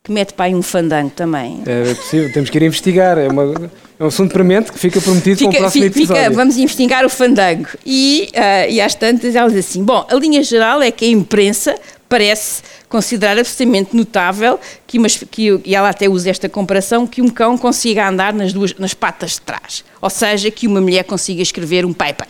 [0.05, 1.63] que mete para aí um fandango também.
[1.65, 3.17] É possível, temos que ir investigar.
[3.17, 6.33] É, uma, é um assunto premente que fica prometido fica, para o próximo fica, episódio.
[6.35, 7.69] Vamos investigar o fandango.
[7.87, 11.09] E, uh, e às tantas ela diz assim, bom, a linha geral é que a
[11.09, 11.75] imprensa
[12.07, 17.31] parece considerar absolutamente notável que, uma, que, e ela até usa esta comparação, que um
[17.31, 19.83] cão consiga andar nas, duas, nas patas de trás.
[20.03, 22.27] Ou seja, que uma mulher consiga escrever um paper.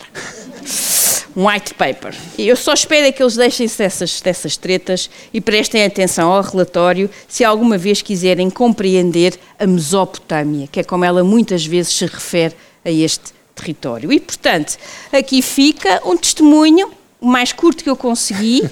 [1.37, 2.14] Um white paper.
[2.39, 7.11] Eu só espero é que eles deixem-se dessas, dessas tretas e prestem atenção ao relatório
[7.26, 12.55] se alguma vez quiserem compreender a Mesopotâmia, que é como ela muitas vezes se refere
[12.85, 14.12] a este território.
[14.12, 14.76] E, portanto,
[15.12, 16.91] aqui fica um testemunho
[17.24, 18.62] mais curto que eu consegui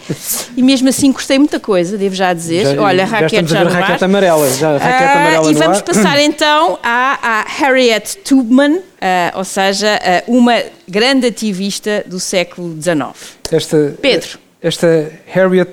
[0.57, 2.75] e mesmo assim gostei muita coisa, devo já dizer.
[2.75, 5.83] Já, Olha, já raquete já, raquete amarela, já, raquete uh, amarela E vamos ar.
[5.83, 8.83] passar então à, à Harriet Tubman, uh,
[9.35, 9.99] ou seja,
[10.29, 13.37] uh, uma grande ativista do século XIX.
[13.51, 14.39] Esta, Pedro.
[14.61, 15.71] Esta Harriet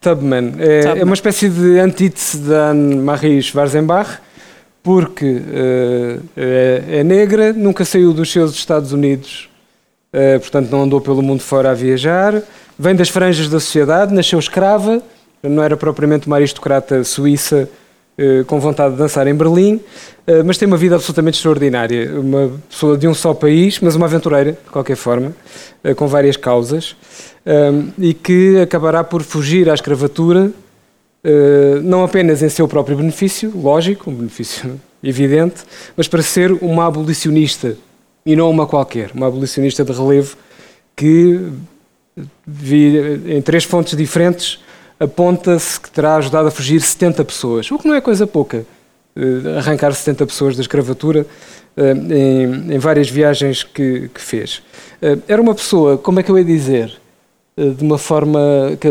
[0.00, 1.00] Tubman é, Tubman.
[1.00, 4.18] é uma espécie de antítese da Anne-Marie Schwarzenbach,
[4.82, 5.42] porque
[6.36, 9.47] é, é negra, nunca saiu dos seus Estados Unidos
[10.18, 12.42] uh, portanto não andou pelo mundo fora a viajar,
[12.78, 15.00] vem das franjas da sociedade, nasceu escrava,
[15.42, 17.68] não era propriamente uma aristocrata suíça
[18.18, 22.50] uh, com vontade de dançar em Berlim, uh, mas tem uma vida absolutamente extraordinária, uma
[22.68, 25.32] pessoa de um só país, mas uma aventureira, de qualquer forma,
[25.96, 26.96] com várias causas,
[27.98, 30.50] e que acabará por fugir à escravatura,
[31.82, 35.62] não apenas em seu próprio benefício, lógico, um benefício evidente,
[35.96, 37.76] mas para ser uma abolicionista
[38.24, 40.36] e não uma qualquer, uma abolicionista de relevo
[40.94, 41.48] que,
[43.26, 44.62] em três fontes diferentes,
[44.98, 48.66] aponta-se que terá ajudado a fugir 70 pessoas, o que não é coisa pouca.
[49.56, 51.26] arrancar 70 pessoas da escravatura
[51.76, 54.62] em, em várias viagens que, que fez.
[55.28, 56.98] Era uma pessoa, como é que eu ia dizer?
[57.58, 58.40] de uma forma
[58.80, 58.86] que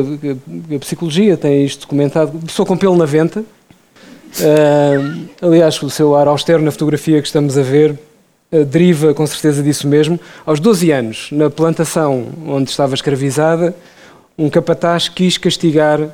[0.76, 3.44] a, psicologia tem isto documentado, pessoa com pelo na venta.
[5.42, 7.98] Aliás, o seu ar austero na fotografia que estamos a ver
[8.52, 10.20] deriva com certeza disso mesmo.
[10.46, 13.76] Aos 12 anos, na plantação onde estava escravizada,
[14.38, 16.10] um capataz quis castigar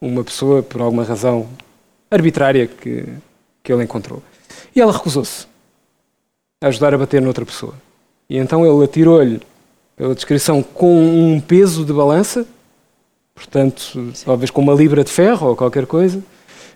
[0.00, 1.48] uma pessoa por alguma razão
[2.10, 3.04] arbitrária que,
[3.62, 4.22] que ele encontrou.
[4.74, 5.46] E ela recusou-se
[6.62, 7.74] a ajudar a bater noutra pessoa.
[8.28, 9.40] E então ele atirou-lhe
[9.96, 12.46] pela descrição, com um peso de balança,
[13.34, 13.80] portanto,
[14.14, 14.24] Sim.
[14.24, 16.22] talvez com uma libra de ferro ou qualquer coisa,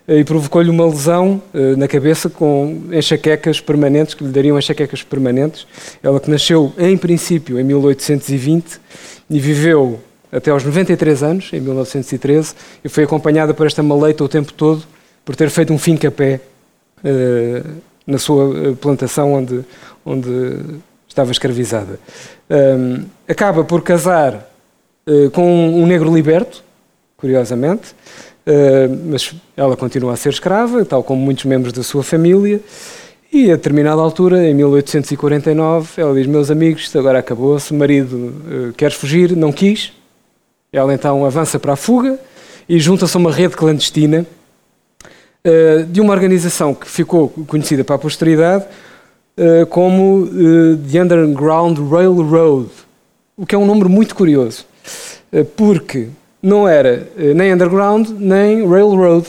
[0.07, 5.67] e provocou-lhe uma lesão uh, na cabeça com enxaquecas permanentes, que lhe dariam enxaquecas permanentes.
[6.01, 8.79] Ela que nasceu, em princípio, em 1820
[9.29, 9.99] e viveu
[10.31, 12.53] até aos 93 anos, em 1913,
[12.83, 14.83] e foi acompanhada por esta maleita o tempo todo,
[15.25, 16.39] por ter feito um fim-capé
[16.99, 17.69] uh,
[18.05, 19.65] na sua eh, plantação onde,
[20.05, 20.29] onde
[21.05, 21.99] estava escravizada.
[22.49, 24.49] Um, acaba por casar
[25.05, 26.63] uh, com um negro liberto,
[27.17, 27.93] curiosamente,
[29.05, 32.61] mas ela continua a ser escrava, tal como muitos membros da sua família.
[33.31, 38.73] E a determinada altura, em 1849, ela diz: Meus amigos, isto agora acabou-se, marido uh,
[38.73, 39.35] queres fugir?
[39.35, 39.91] Não quis.
[40.71, 42.17] Ela então avança para a fuga
[42.69, 44.25] e junta-se a uma rede clandestina
[45.45, 48.65] uh, de uma organização que ficou conhecida para a posteridade
[49.69, 50.27] como
[50.89, 52.69] The Underground Railroad,
[53.37, 54.65] o que é um nome muito curioso,
[55.55, 56.07] porque
[56.41, 59.27] não era nem underground nem railroad.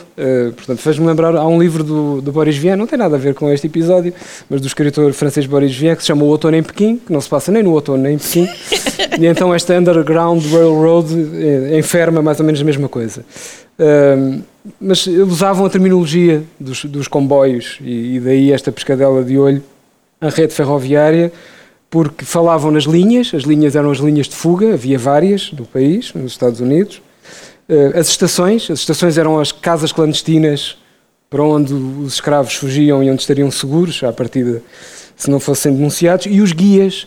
[0.57, 3.35] portanto, fez-me lembrar, há um livro do, do, Boris Vian, não tem nada a ver
[3.35, 4.13] com este episódio,
[4.49, 7.21] mas do escritor francês Boris Vian, que se chama O Outono em Pequim, que não
[7.21, 8.47] se passa nem no outono nem em Pequim.
[9.19, 11.13] e então esta Underground Railroad
[11.77, 13.25] enferma mais ou menos a mesma coisa.
[14.81, 19.63] mas usavam a terminologia dos, dos comboios e, e daí esta pescadela de olho
[20.21, 21.33] a rede ferroviária
[21.91, 26.13] porque falavam nas linhas, as linhas eram as linhas de fuga, havia várias do país,
[26.13, 27.01] nos Estados Unidos.
[27.69, 30.77] Eh, as estações, as estações eram as casas clandestinas
[31.31, 34.63] para onde os escravos fugiam e onde estariam seguros, à partida,
[35.17, 37.07] se não fossem denunciados, e os guias,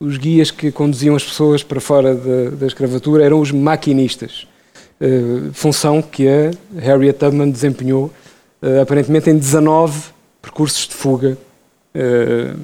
[0.00, 4.46] os guias que conduziam as pessoas para fora da, da escravatura eram os maquinistas,
[5.00, 8.10] eh, função que a Harriet Tubman desempenhou
[8.62, 11.36] eh, aparentemente em 19 percursos de fuga
[11.94, 12.60] uh,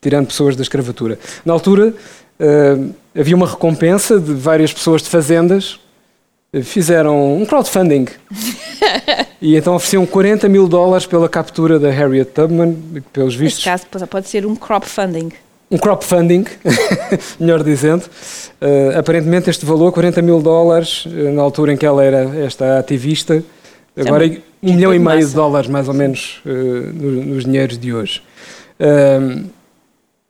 [0.00, 1.18] tirando pessoas da escravatura.
[1.44, 1.94] Na altura,
[2.40, 5.78] uh, havia uma recompensa de várias pessoas de fazendas,
[6.54, 8.06] uh, fizeram um crowdfunding.
[9.40, 12.76] e então ofereciam 40 mil dólares pela captura da Harriet Tubman,
[13.12, 13.64] pelos vistos.
[13.64, 15.32] Neste caso, pode ser um crowdfunding.
[15.70, 16.46] Um crowdfunding,
[17.38, 18.04] melhor dizendo.
[18.60, 23.44] Uh, aparentemente, este valor, 40 mil dólares, na altura em que ela era esta ativista,
[23.96, 27.94] agora é um milhão e meio de dólares, mais ou menos, nos, nos dinheiros de
[27.94, 28.20] hoje.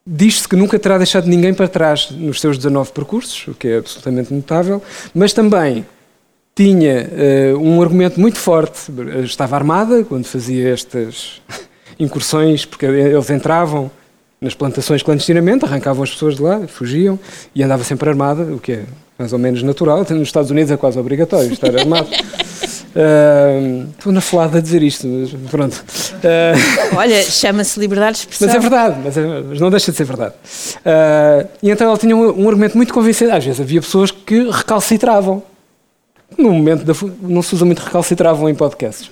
[0.06, 3.78] Diz-se que nunca terá deixado ninguém para trás nos seus 19 percursos, o que é
[3.78, 4.82] absolutamente notável,
[5.14, 5.84] mas também
[6.54, 7.08] tinha
[7.54, 8.90] uh, um argumento muito forte.
[9.24, 11.40] Estava armada quando fazia estas
[11.98, 13.90] incursões, porque eles entravam
[14.40, 17.18] nas plantações clandestinamente, arrancavam as pessoas de lá, fugiam
[17.54, 18.84] e andava sempre armada, o que é
[19.18, 19.98] mais ou menos natural.
[19.98, 22.08] Nos Estados Unidos é quase obrigatório estar armado.
[22.90, 25.74] Uh, estou na falada a dizer isto, mas pronto.
[25.74, 28.48] Uh, Olha, chama-se liberdade de expressão.
[28.48, 30.34] Mas é verdade, mas, é, mas não deixa de ser verdade.
[30.78, 33.30] Uh, e então ela tinha um, um, argumento muito convincente.
[33.30, 35.42] Às vezes havia pessoas que recalcitravam.
[36.36, 39.10] No momento da, não se usa muito recalcitravam em podcasts,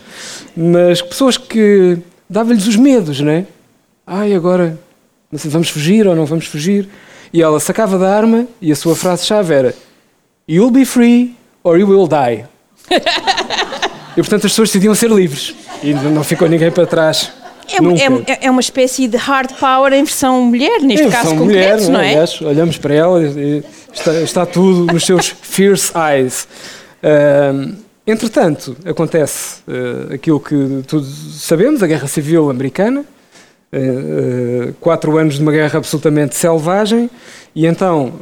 [0.57, 1.99] mas pessoas que
[2.31, 3.45] davam-lhes os medos, não é?
[4.07, 4.79] Ai, agora
[5.31, 6.89] vamos fugir ou não vamos fugir?
[7.33, 9.75] E ela sacava da arma e a sua frase-chave era
[10.49, 12.47] You'll be free or you will die.
[14.17, 17.31] E portanto as pessoas decidiam ser livres e não ficou ninguém para trás.
[17.69, 21.37] É, é, é, é, uma espécie de hard power em versão mulher, neste em caso
[21.37, 22.11] concreto, mulher, não é?
[22.11, 23.63] Aliás, olhamos para ela e
[23.93, 26.49] está, está tudo nos seus fierce eyes.
[27.01, 27.77] Uh,
[28.07, 33.05] entretanto, acontece uh, aquilo que todos sabemos, a Guerra Civil Americana,
[33.73, 37.09] uh, quatro anos de uma guerra absolutamente selvagem,
[37.55, 38.15] e então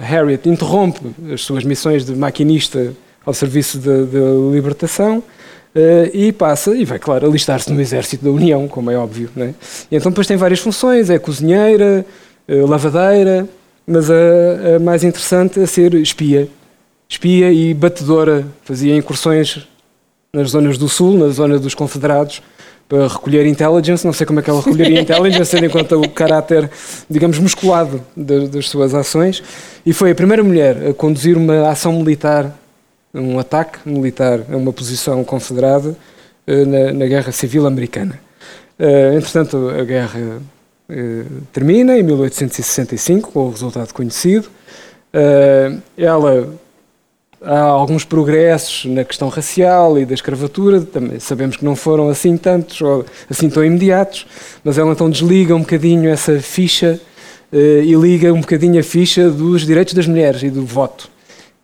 [0.00, 1.00] Harriet interrompe
[1.32, 2.92] as suas missões de maquinista
[3.30, 5.22] ao serviço da libertação
[5.72, 9.30] Uh, e passa, e vai, claro, alistar-se no exército da União, como é óbvio.
[9.36, 9.54] Né?
[9.88, 12.04] E então depois tem várias funções, é cozinheira,
[12.48, 13.48] uh, lavadeira,
[13.86, 14.14] mas a,
[14.74, 16.48] a, mais interessante é ser espia.
[17.08, 19.64] Espia e batedora, fazia incursões
[20.32, 22.42] nas zonas do Sul, na zona dos Confederados,
[22.88, 26.08] para recolher intelligence, não sei como é que ela recolheria intelligence, tendo em conta o
[26.08, 26.68] caráter,
[27.08, 29.40] digamos, musculado das, das suas ações,
[29.86, 32.59] e foi a primeira mulher a conduzir uma ação militar
[33.12, 35.96] um ataque militar a uma posição confederada
[36.46, 38.18] eh, na, na Guerra Civil Americana.
[38.78, 44.48] Uh, entretanto, a guerra uh, termina em 1865, com o resultado conhecido.
[45.98, 46.48] Ela
[47.42, 52.36] há alguns progressos na questão racial e da escravatura, também sabemos que não foram assim
[52.36, 54.26] tantos ou assim tão imediatos,
[54.62, 57.00] mas ela então desliga um bocadinho essa ficha
[57.52, 61.10] e liga um bocadinho a ficha dos direitos das mulheres e do voto.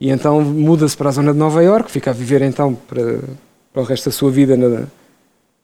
[0.00, 3.20] E então muda-se para a zona de Nova Iorque, fica a viver então para,
[3.72, 4.84] para o resto da sua vida na,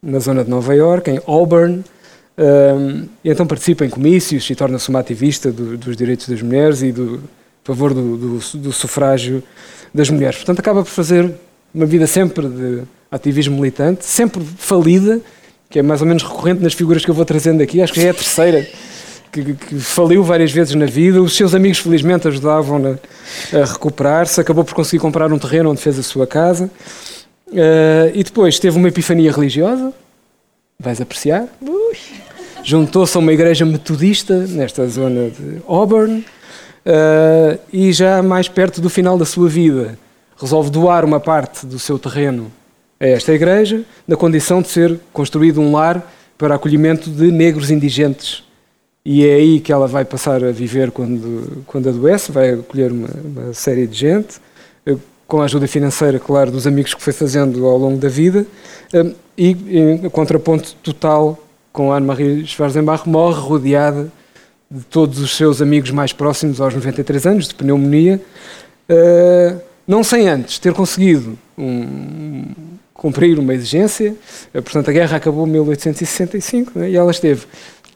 [0.02, 1.84] na zona de Nova Iorque, em Auburn,
[2.38, 6.82] um, e então participa em comícios e torna-se uma ativista do, dos direitos das mulheres
[6.82, 7.22] e do
[7.62, 9.42] favor do, do, do sufrágio
[9.94, 10.36] das mulheres.
[10.36, 11.30] Portanto, acaba por fazer
[11.74, 15.20] uma vida sempre de ativismo militante, sempre falida,
[15.68, 17.80] que é mais ou menos recorrente nas figuras que eu vou trazendo aqui.
[17.80, 18.66] Acho que já é a terceira
[19.32, 21.20] que, que faliu várias vezes na vida.
[21.22, 22.98] Os seus amigos, felizmente, ajudavam-na
[23.52, 24.38] a recuperar-se.
[24.40, 26.70] Acabou por conseguir comprar um terreno onde fez a sua casa.
[27.48, 29.92] Uh, e depois teve uma epifania religiosa.
[30.78, 31.46] Vais apreciar.
[32.62, 36.24] Juntou-se a uma igreja metodista nesta zona de Auburn.
[36.84, 39.98] Uh, e já mais perto do final da sua vida,
[40.36, 42.50] resolve doar uma parte do seu terreno
[43.00, 46.02] a esta igreja, na condição de ser construído um lar
[46.36, 48.44] para acolhimento de negros indigentes.
[49.04, 53.08] E é aí que ela vai passar a viver quando, quando adoece, vai acolher uma,
[53.24, 54.36] uma série de gente,
[54.86, 58.46] uh, com a ajuda financeira, claro, dos amigos que foi fazendo ao longo da vida,
[58.94, 61.36] uh, e em contraponto total
[61.72, 64.12] com Anne-Marie Schwarzenbach, morre rodeada
[64.70, 68.22] de todos os seus amigos mais próximos aos 93 anos, de pneumonia,
[68.88, 72.44] uh, não sem antes ter conseguido um,
[72.94, 74.14] cumprir uma exigência.
[74.52, 77.46] Portanto, a guerra acabou em 1865 né, e ela esteve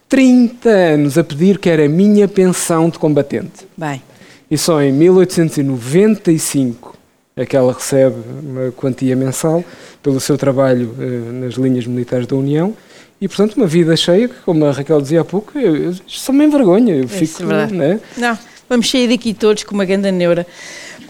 [0.09, 3.67] 30 anos a pedir que era a minha pensão de combatente.
[3.77, 4.03] Bem.
[4.51, 6.97] E só em 1895
[7.35, 9.65] é que ela recebe uma quantia mensal
[10.03, 12.75] pelo seu trabalho uh, nas linhas militares da União
[13.21, 16.45] e, portanto, uma vida cheia, como a Raquel dizia há pouco, eu, eu, só me
[16.45, 16.95] envergonha.
[16.95, 18.01] Eu fico, é né?
[18.17, 18.39] Não,
[18.69, 20.47] vamos sair daqui todos com uma grande neura.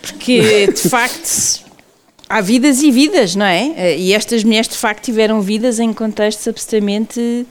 [0.00, 1.64] Porque, de facto,
[2.28, 3.98] há vidas e vidas, não é?
[3.98, 7.44] E estas mulheres, de facto, tiveram vidas em contextos absolutamente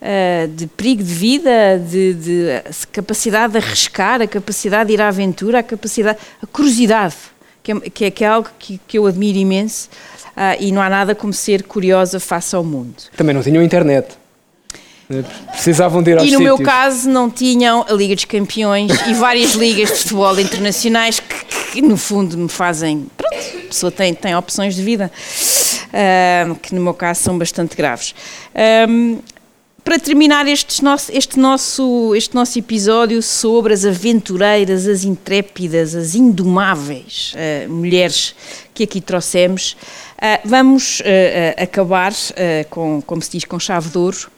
[0.00, 5.08] uh, de perigo de vida, de, de capacidade de arriscar, a capacidade de ir à
[5.08, 7.16] aventura, a capacidade, a curiosidade,
[7.62, 9.88] que é, que é, que é algo que, que eu admiro imenso
[10.36, 12.94] uh, e não há nada como ser curiosa face ao mundo.
[13.16, 14.16] Também não tinham internet.
[15.52, 16.58] Precisavam de ir aos E no sítios.
[16.58, 21.44] meu caso não tinham a Liga dos Campeões e várias ligas de futebol internacionais que,
[21.72, 23.06] que no fundo me fazem.
[23.16, 25.10] Pronto, a pessoa tem, tem opções de vida,
[25.86, 28.14] uh, que no meu caso são bastante graves.
[28.86, 29.18] Um,
[29.84, 36.14] para terminar este nosso, este, nosso, este nosso episódio sobre as aventureiras, as intrépidas, as
[36.14, 38.34] indomáveis uh, mulheres
[38.74, 39.76] que aqui trouxemos,
[40.16, 42.12] uh, vamos uh, acabar
[42.70, 44.30] com, como se diz, com chave de ouro.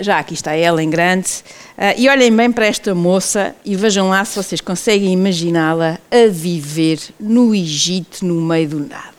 [0.00, 1.28] já aqui está ela em grande.
[1.96, 6.98] e olhem bem para esta moça e vejam lá se vocês conseguem imaginá-la a viver
[7.20, 9.12] no Egito, no meio do nada.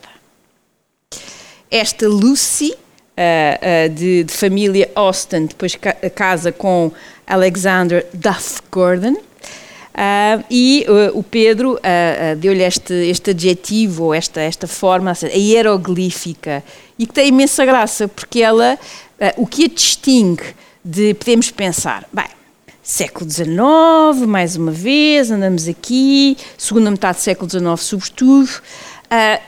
[1.69, 2.75] Esta Lucy
[3.17, 6.91] uh, de, de, família Austin, depois ca casa com
[7.25, 9.15] Alexander Duff Gordon.
[9.97, 16.63] Uh, e uh, o Pedro uh, deu-lhe este, este adjetivo, esta, esta forma, a hieroglífica,
[16.99, 18.77] e que tem imensa graça, porque ela,
[19.35, 20.43] o que a distingue
[20.85, 22.27] de, podemos pensar, bem,
[22.83, 28.49] século XIX, mais uma vez, andamos aqui, segunda metade do século XIX sobretudo,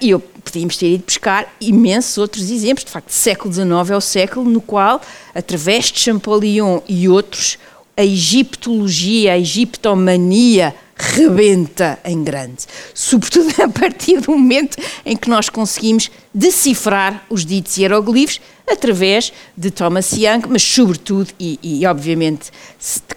[0.01, 2.86] e eu podíamos ter ido buscar imensos outros exemplos.
[2.86, 5.01] De facto, século XIX é o século no qual,
[5.34, 7.57] através de Champollion e outros,
[7.95, 12.66] a egiptologia, a egiptomania rebenta em grande.
[12.93, 19.72] Sobretudo a partir do momento em que nós conseguimos decifrar os ditos hieroglifos através de
[19.72, 22.51] Thomas Young, mas sobretudo e, e obviamente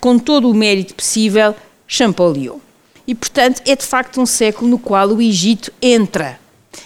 [0.01, 1.55] com todo o mérito possível,
[1.86, 2.59] Champollion.
[3.07, 6.40] E portanto é de facto um século no qual o Egito entra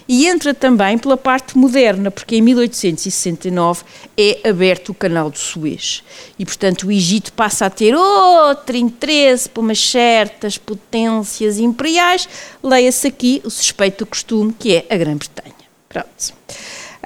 [0.08, 3.82] e entra também pela parte moderna, porque em 1869
[4.16, 6.02] é aberto o canal do Suez.
[6.38, 12.28] E, portanto, o Egito passa a ter outro interesse por umas certas potências imperiais.
[12.62, 15.54] Leia-se aqui o suspeito do costume, que é a Grã-Bretanha.
[15.88, 16.34] Pronto.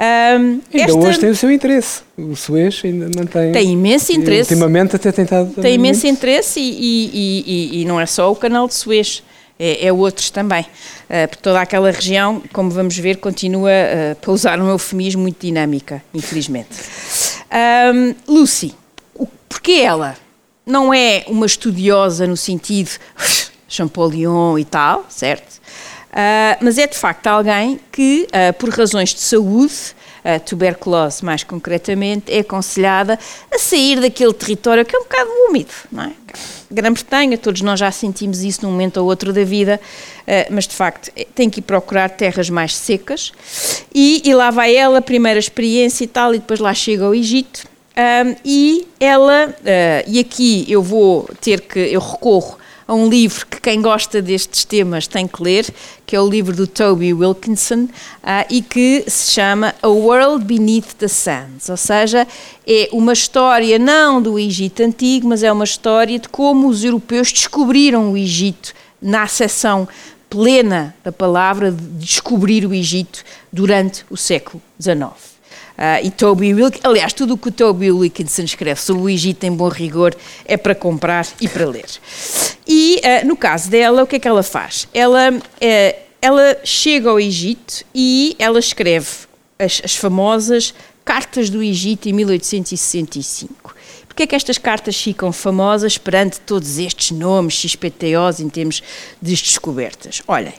[0.01, 0.97] Um, ainda esta...
[0.97, 2.01] hoje tem o seu interesse.
[2.17, 3.53] O Suez ainda mantém.
[3.53, 4.55] Tem imenso interesse.
[4.55, 5.53] Ultimamente até tentado.
[5.61, 6.17] Tem imenso muito.
[6.17, 9.23] interesse e, e, e, e, não é só o canal de Suez
[9.59, 10.63] é, é outros também.
[10.63, 15.45] Uh, por toda aquela região, como vamos ver, continua, uh, para usar um eufemismo, muito
[15.45, 16.71] dinâmica, infelizmente.
[17.95, 18.75] Um, Lucy,
[19.51, 20.17] porquê ela
[20.65, 22.91] não é uma estudiosa no sentido
[23.69, 25.61] Champollion e tal, certo?
[26.11, 29.95] Uh, mas é de facto alguém que, uh, por razões de saúde,
[30.25, 33.19] a tuberculose mais concretamente, é aconselhada
[33.51, 36.13] a sair daquele território que é um bocado úmido, não é?
[36.71, 39.81] Grã-Bretanha, todos nós já sentimos isso num momento ou outro da vida,
[40.51, 43.33] mas de facto eh, tem que ir procurar terras mais secas.
[43.93, 47.67] E, e lá vai ela, primeira experiência e tal, e depois lá chega ao Egito.
[48.45, 49.53] E ela,
[50.07, 52.60] e aqui eu vou ter que, eu recorro
[52.91, 55.73] a um livro que quem gosta destes temas tem que ler,
[56.05, 60.95] que é o livro do Toby Wilkinson, uh, e que se chama A World Beneath
[60.99, 62.27] the Sands, ou seja,
[62.67, 67.31] é uma história não do Egito antigo, mas é uma história de como os europeus
[67.31, 69.87] descobriram o Egito na acessão
[70.29, 73.23] plena da palavra de descobrir o Egito
[73.53, 75.40] durante o século XIX.
[75.81, 79.45] Uh, e Toby Wilkinson, aliás, tudo o que o Toby Wilkinson escreve sobre o Egito
[79.45, 80.15] em bom rigor
[80.45, 81.89] é para comprar e para ler.
[82.69, 84.87] E uh, no caso dela, o que é que ela faz?
[84.93, 89.09] Ela, uh, ela chega ao Egito e ela escreve
[89.59, 93.75] as, as famosas Cartas do Egito em 1865.
[94.07, 98.83] Porquê é que estas cartas ficam famosas perante todos estes nomes XPTOs em termos
[99.21, 100.23] de descobertas?
[100.29, 100.53] Olhem,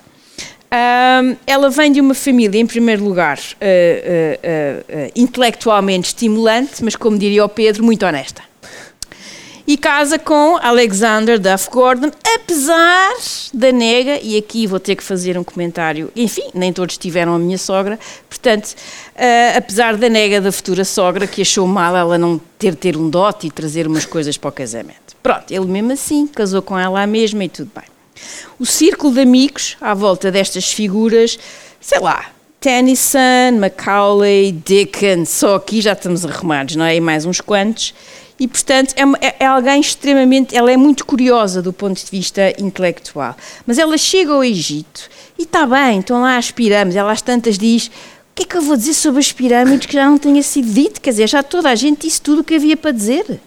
[0.74, 6.95] um, ela vem de uma família, em primeiro lugar, uh, uh, uh, intelectualmente estimulante, mas,
[6.95, 8.41] como diria o Pedro, muito honesta.
[9.67, 13.13] E casa com Alexander Duff Gordon, apesar
[13.53, 17.39] da nega, e aqui vou ter que fazer um comentário, enfim, nem todos tiveram a
[17.39, 17.97] minha sogra,
[18.28, 18.76] portanto,
[19.55, 23.47] apesar da nega da futura sogra, que achou mal ela não ter ter um dote
[23.47, 25.15] e trazer umas coisas para o casamento.
[25.22, 27.90] Pronto, ele mesmo assim casou com ela mesma e tudo bem.
[28.59, 31.38] O círculo de amigos à volta destas figuras,
[31.80, 32.28] sei lá,
[32.59, 36.95] Tennyson, Macaulay, Dickens, só aqui já estamos arrumados, não é?
[36.95, 37.93] E mais uns quantos.
[38.41, 40.55] E, portanto, é, é, é, alguém extremamente.
[40.55, 43.36] Ela é muito curiosa do ponto de vista intelectual.
[43.67, 46.95] Mas ela chega ao Egito e está bem, estão lá as pirâmides.
[46.95, 47.91] Ela às tantas diz: O
[48.34, 50.99] que é que eu vou dizer sobre as pirâmides que já não tenha sido dito?
[51.01, 53.39] Quer dizer, já toda a gente disse tudo o que havia para dizer.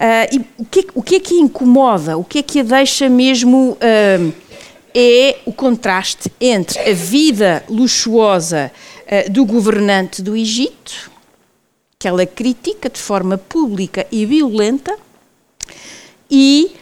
[0.00, 2.16] Uh, e o que, o que é que a incomoda?
[2.16, 3.72] O que é que a deixa mesmo.
[3.72, 4.50] Uh,
[4.94, 8.72] é o contraste entre a vida luxuosa
[9.06, 11.10] uh, do governante do Egito,
[11.98, 14.96] que ela critica de forma pública e violenta,
[16.30, 16.72] e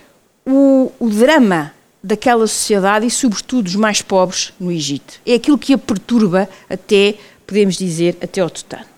[0.47, 5.21] o, o drama daquela sociedade e, sobretudo, dos mais pobres no Egito.
[5.27, 7.17] É aquilo que a perturba até,
[7.47, 8.98] podemos dizer, até ao tutano.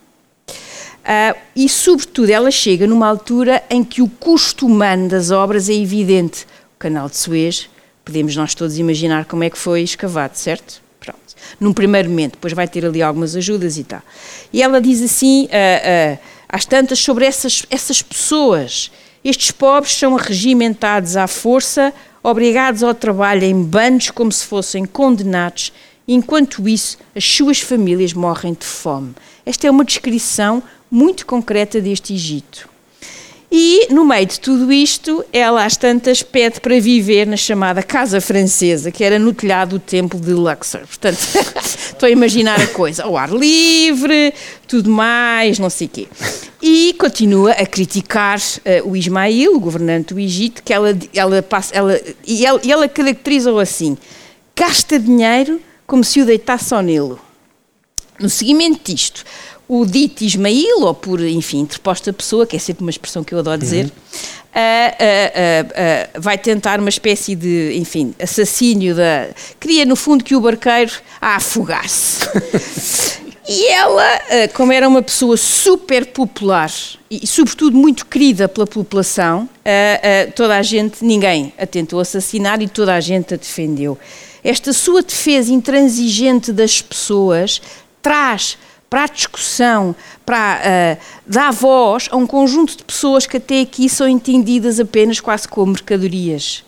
[1.01, 5.73] Uh, e, sobretudo, ela chega numa altura em que o custo humano das obras é
[5.73, 6.45] evidente.
[6.75, 7.69] O canal de Suez,
[8.05, 10.81] podemos nós todos imaginar como é que foi escavado, certo?
[10.99, 11.19] Pronto.
[11.59, 14.01] Num primeiro momento, depois vai ter ali algumas ajudas e tal.
[14.53, 18.91] E ela diz assim, uh, uh, às tantas, sobre essas, essas pessoas.
[19.23, 21.93] Estes pobres são regimentados à força,
[22.23, 25.73] obrigados ao trabalho em bandos como se fossem condenados,
[26.07, 29.13] enquanto isso as suas famílias morrem de fome.
[29.45, 32.69] Esta é uma descrição muito concreta deste Egito.
[33.53, 38.21] E, no meio de tudo isto, ela às tantas pede para viver na chamada Casa
[38.21, 40.87] Francesa, que era no telhado do templo de Luxor.
[40.87, 41.19] Portanto,
[41.59, 44.33] estou a imaginar a coisa, ao ar livre,
[44.65, 46.07] tudo mais, não sei o quê.
[46.61, 51.75] E continua a criticar uh, o Ismail, o governante do Egito, que ela, ela passa,
[51.75, 53.97] ela, e ela, ela caracteriza-o assim,
[54.55, 57.19] gasta dinheiro como se o deitasse ao Nilo.
[58.17, 59.25] No seguimento disto,
[59.73, 63.39] o dito Ismail, ou por, enfim, interposta pessoa, que é sempre uma expressão que eu
[63.39, 63.89] adoro dizer, uhum.
[63.89, 69.29] uh, uh, uh, vai tentar uma espécie de, enfim, assassínio da.
[69.61, 70.91] Queria, no fundo, que o barqueiro
[71.21, 72.27] a afogasse.
[73.47, 74.19] e ela,
[74.53, 76.69] como era uma pessoa super popular
[77.09, 79.47] e, sobretudo, muito querida pela população,
[80.35, 83.97] toda a gente, ninguém a tentou assassinar e toda a gente a defendeu.
[84.43, 87.61] Esta sua defesa intransigente das pessoas
[88.01, 88.57] traz
[88.91, 93.87] para a discussão, para uh, dar voz a um conjunto de pessoas que até aqui
[93.87, 96.61] são entendidas apenas quase como mercadorias.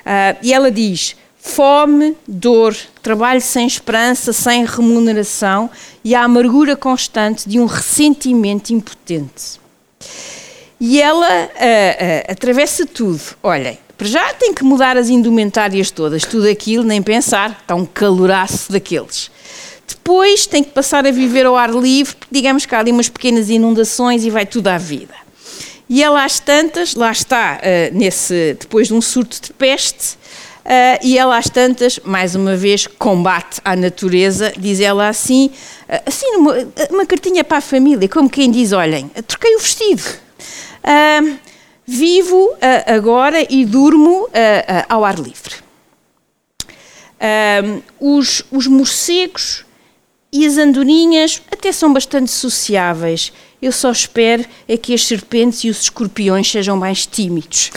[0.00, 5.70] Uh, e ela diz: fome, dor, trabalho sem esperança, sem remuneração
[6.04, 9.58] e a amargura constante de um ressentimento impotente.
[10.78, 13.22] E ela uh, atravessa tudo.
[13.42, 17.86] Olhem, para já tem que mudar as indumentárias todas, tudo aquilo, nem pensar, está um
[17.86, 19.30] caloraço daqueles.
[19.90, 23.50] Depois tem que passar a viver ao ar livre, digamos que há ali umas pequenas
[23.50, 25.14] inundações e vai tudo à vida.
[25.88, 31.02] E ela às tantas, lá está, uh, nesse, depois de um surto de peste, uh,
[31.02, 35.50] e ela às tantas, mais uma vez, combate à natureza, diz ela assim,
[35.88, 36.54] uh, assim uma,
[36.90, 40.04] uma, cartinha para a família, como quem diz, olhem, troquei o vestido.
[41.84, 42.54] vivo
[42.86, 44.28] agora e durmo
[44.88, 45.56] ao ar livre.
[47.98, 49.64] os, os morcegos
[50.32, 53.32] E as andorinhas até são bastante sociáveis.
[53.60, 57.72] Eu só espero é que as serpentes e os escorpiões sejam mais tímidos.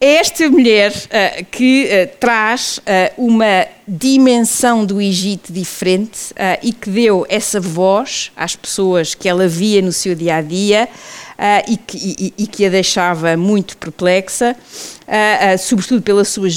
[0.00, 2.82] Esta mulher uh, que uh, traz uh,
[3.26, 9.80] uma dimensão do Egito diferente e que deu essa voz às pessoas que ela via
[9.80, 10.86] no seu dia a dia
[11.66, 14.54] e que, e, e, que a deixava muito perplexa,
[15.58, 16.50] sobretudo pela sua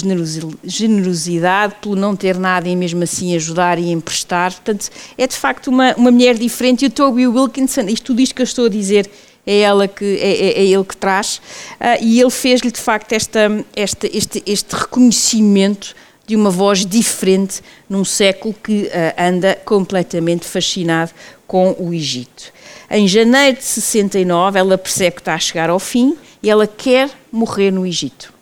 [0.61, 4.51] generosidade, pelo não ter nada e mesmo assim ajudar e emprestar.
[4.51, 6.83] Portanto, é de facto uma, uma mulher diferente.
[6.83, 9.09] E o Toby Wilkinson, isto, tudo isto que eu estou a dizer
[9.45, 11.37] é, ela que, é, é, é ele que traz,
[11.79, 15.95] uh, e ele fez-lhe de facto esta, esta, este, este reconhecimento
[16.27, 21.11] de uma voz diferente num século que uh, anda completamente fascinado
[21.47, 22.53] com o Egito.
[22.89, 27.09] Em janeiro de 69, ela percebe que está a chegar ao fim e ela quer
[27.31, 28.33] morrer no Egito.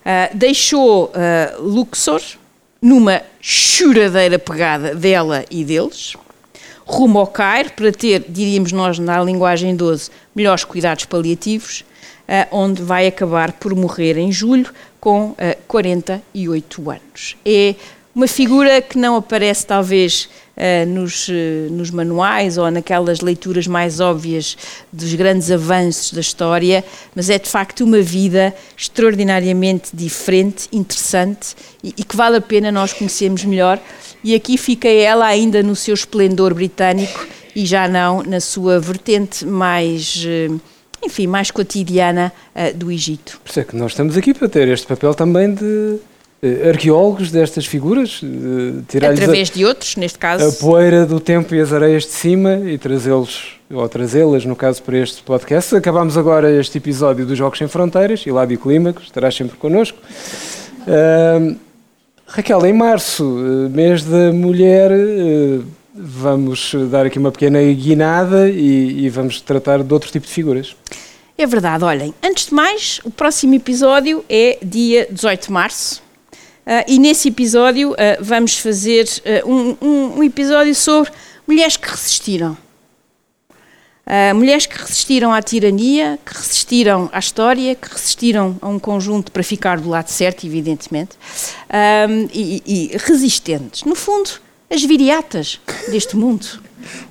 [0.00, 2.20] Uh, deixou uh, Luxor
[2.80, 6.14] numa choradeira pegada dela e deles,
[6.84, 11.84] rumo ao Cairo para ter, diríamos nós na linguagem 12, melhores cuidados paliativos,
[12.28, 17.36] uh, onde vai acabar por morrer em julho com uh, eh, 48 anos.
[17.44, 17.74] É
[18.14, 21.28] uma figura que não aparece talvez uh, nos,
[21.70, 24.56] nos manuais ou naquelas leituras mais óbvias
[24.92, 31.94] dos grandes avanços da história, mas é de facto uma vida extraordinariamente diferente, interessante e,
[31.96, 33.80] e que vale a pena nós conhecermos melhor
[34.24, 39.44] e aqui fica ela ainda no seu esplendor britânico e já não na sua vertente
[39.44, 40.48] mais eh,
[41.04, 43.40] enfim, mais cotidiana uh, do Egito.
[43.42, 47.30] Por isso é que nós estamos aqui para ter este papel também de uh, arqueólogos
[47.30, 50.48] destas figuras, uh, através a, de outros, neste caso.
[50.48, 54.82] A poeira do tempo e as areias de cima e trazê-los, ou trazê-las, no caso,
[54.82, 55.74] para este podcast.
[55.74, 59.98] Acabamos agora este episódio dos Jogos Sem Fronteiras, Hilário Clímaco, estarás sempre connosco.
[60.86, 61.56] Uh,
[62.32, 65.60] Raquel, em março, eh, mês da mulher, eh,
[65.94, 70.74] vamos dar aqui uma pequena guinada e, e, vamos tratar de outro tipo de figuras.
[71.36, 76.02] É verdade, olhem, antes de mais, o próximo episódio é dia 18 de março
[76.66, 79.06] uh, e nesse episódio vamos fazer
[79.44, 81.10] um, um, um episódio sobre
[81.46, 82.56] mulheres que resistiram.
[84.04, 89.30] Uh, mulheres que resistiram à tirania, que resistiram à história, que resistiram a um conjunto
[89.30, 93.84] para ficar do lado certo, evidentemente, uh, e, e, resistentes.
[93.84, 94.30] No fundo,
[94.68, 96.46] as viriatas deste mundo.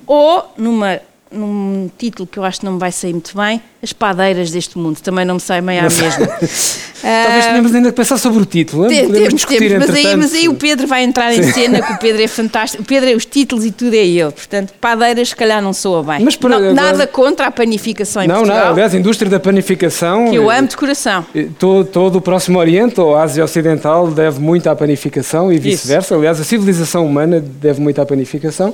[0.06, 1.00] Ou, numa,
[1.32, 4.78] num título que eu acho que não me vai sair muito bem, as padeiras deste
[4.78, 5.00] mundo.
[5.00, 6.26] Também não me sai meio à mesma.
[7.02, 8.86] Talvez tenhamos ainda que pensar sobre o título.
[8.86, 11.98] Tem, temos, temos, mas, aí, mas aí o Pedro vai entrar em cena, que o
[11.98, 12.82] Pedro é fantástico.
[12.82, 14.30] O Pedro é os títulos e tudo é ele.
[14.30, 16.20] Portanto, padeiras se calhar não soa bem.
[16.24, 18.66] Mas para, não, nada contra a panificação em não, Portugal.
[18.66, 20.30] Não, aliás, a indústria da panificação...
[20.30, 21.26] Que eu amo de coração.
[21.58, 26.14] Todo, todo o Próximo Oriente ou Ásia Ocidental deve muito à panificação e vice-versa.
[26.14, 28.72] Aliás, a civilização humana deve muito à panificação.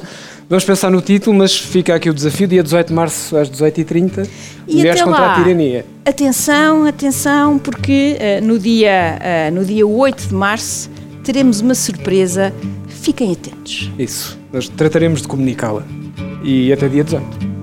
[0.48, 4.26] Vamos pensar no título, mas fica aqui o desafio, dia 18 de março às 18h30.
[4.66, 5.84] E Mulheres contra lá, a tirania.
[6.06, 10.90] Atenção, atenção, porque uh, no, dia, uh, no dia 8 de março
[11.22, 12.54] teremos uma surpresa.
[12.86, 13.90] Fiquem atentos.
[13.98, 15.84] Isso, nós trataremos de comunicá-la.
[16.42, 17.57] E até dia 18.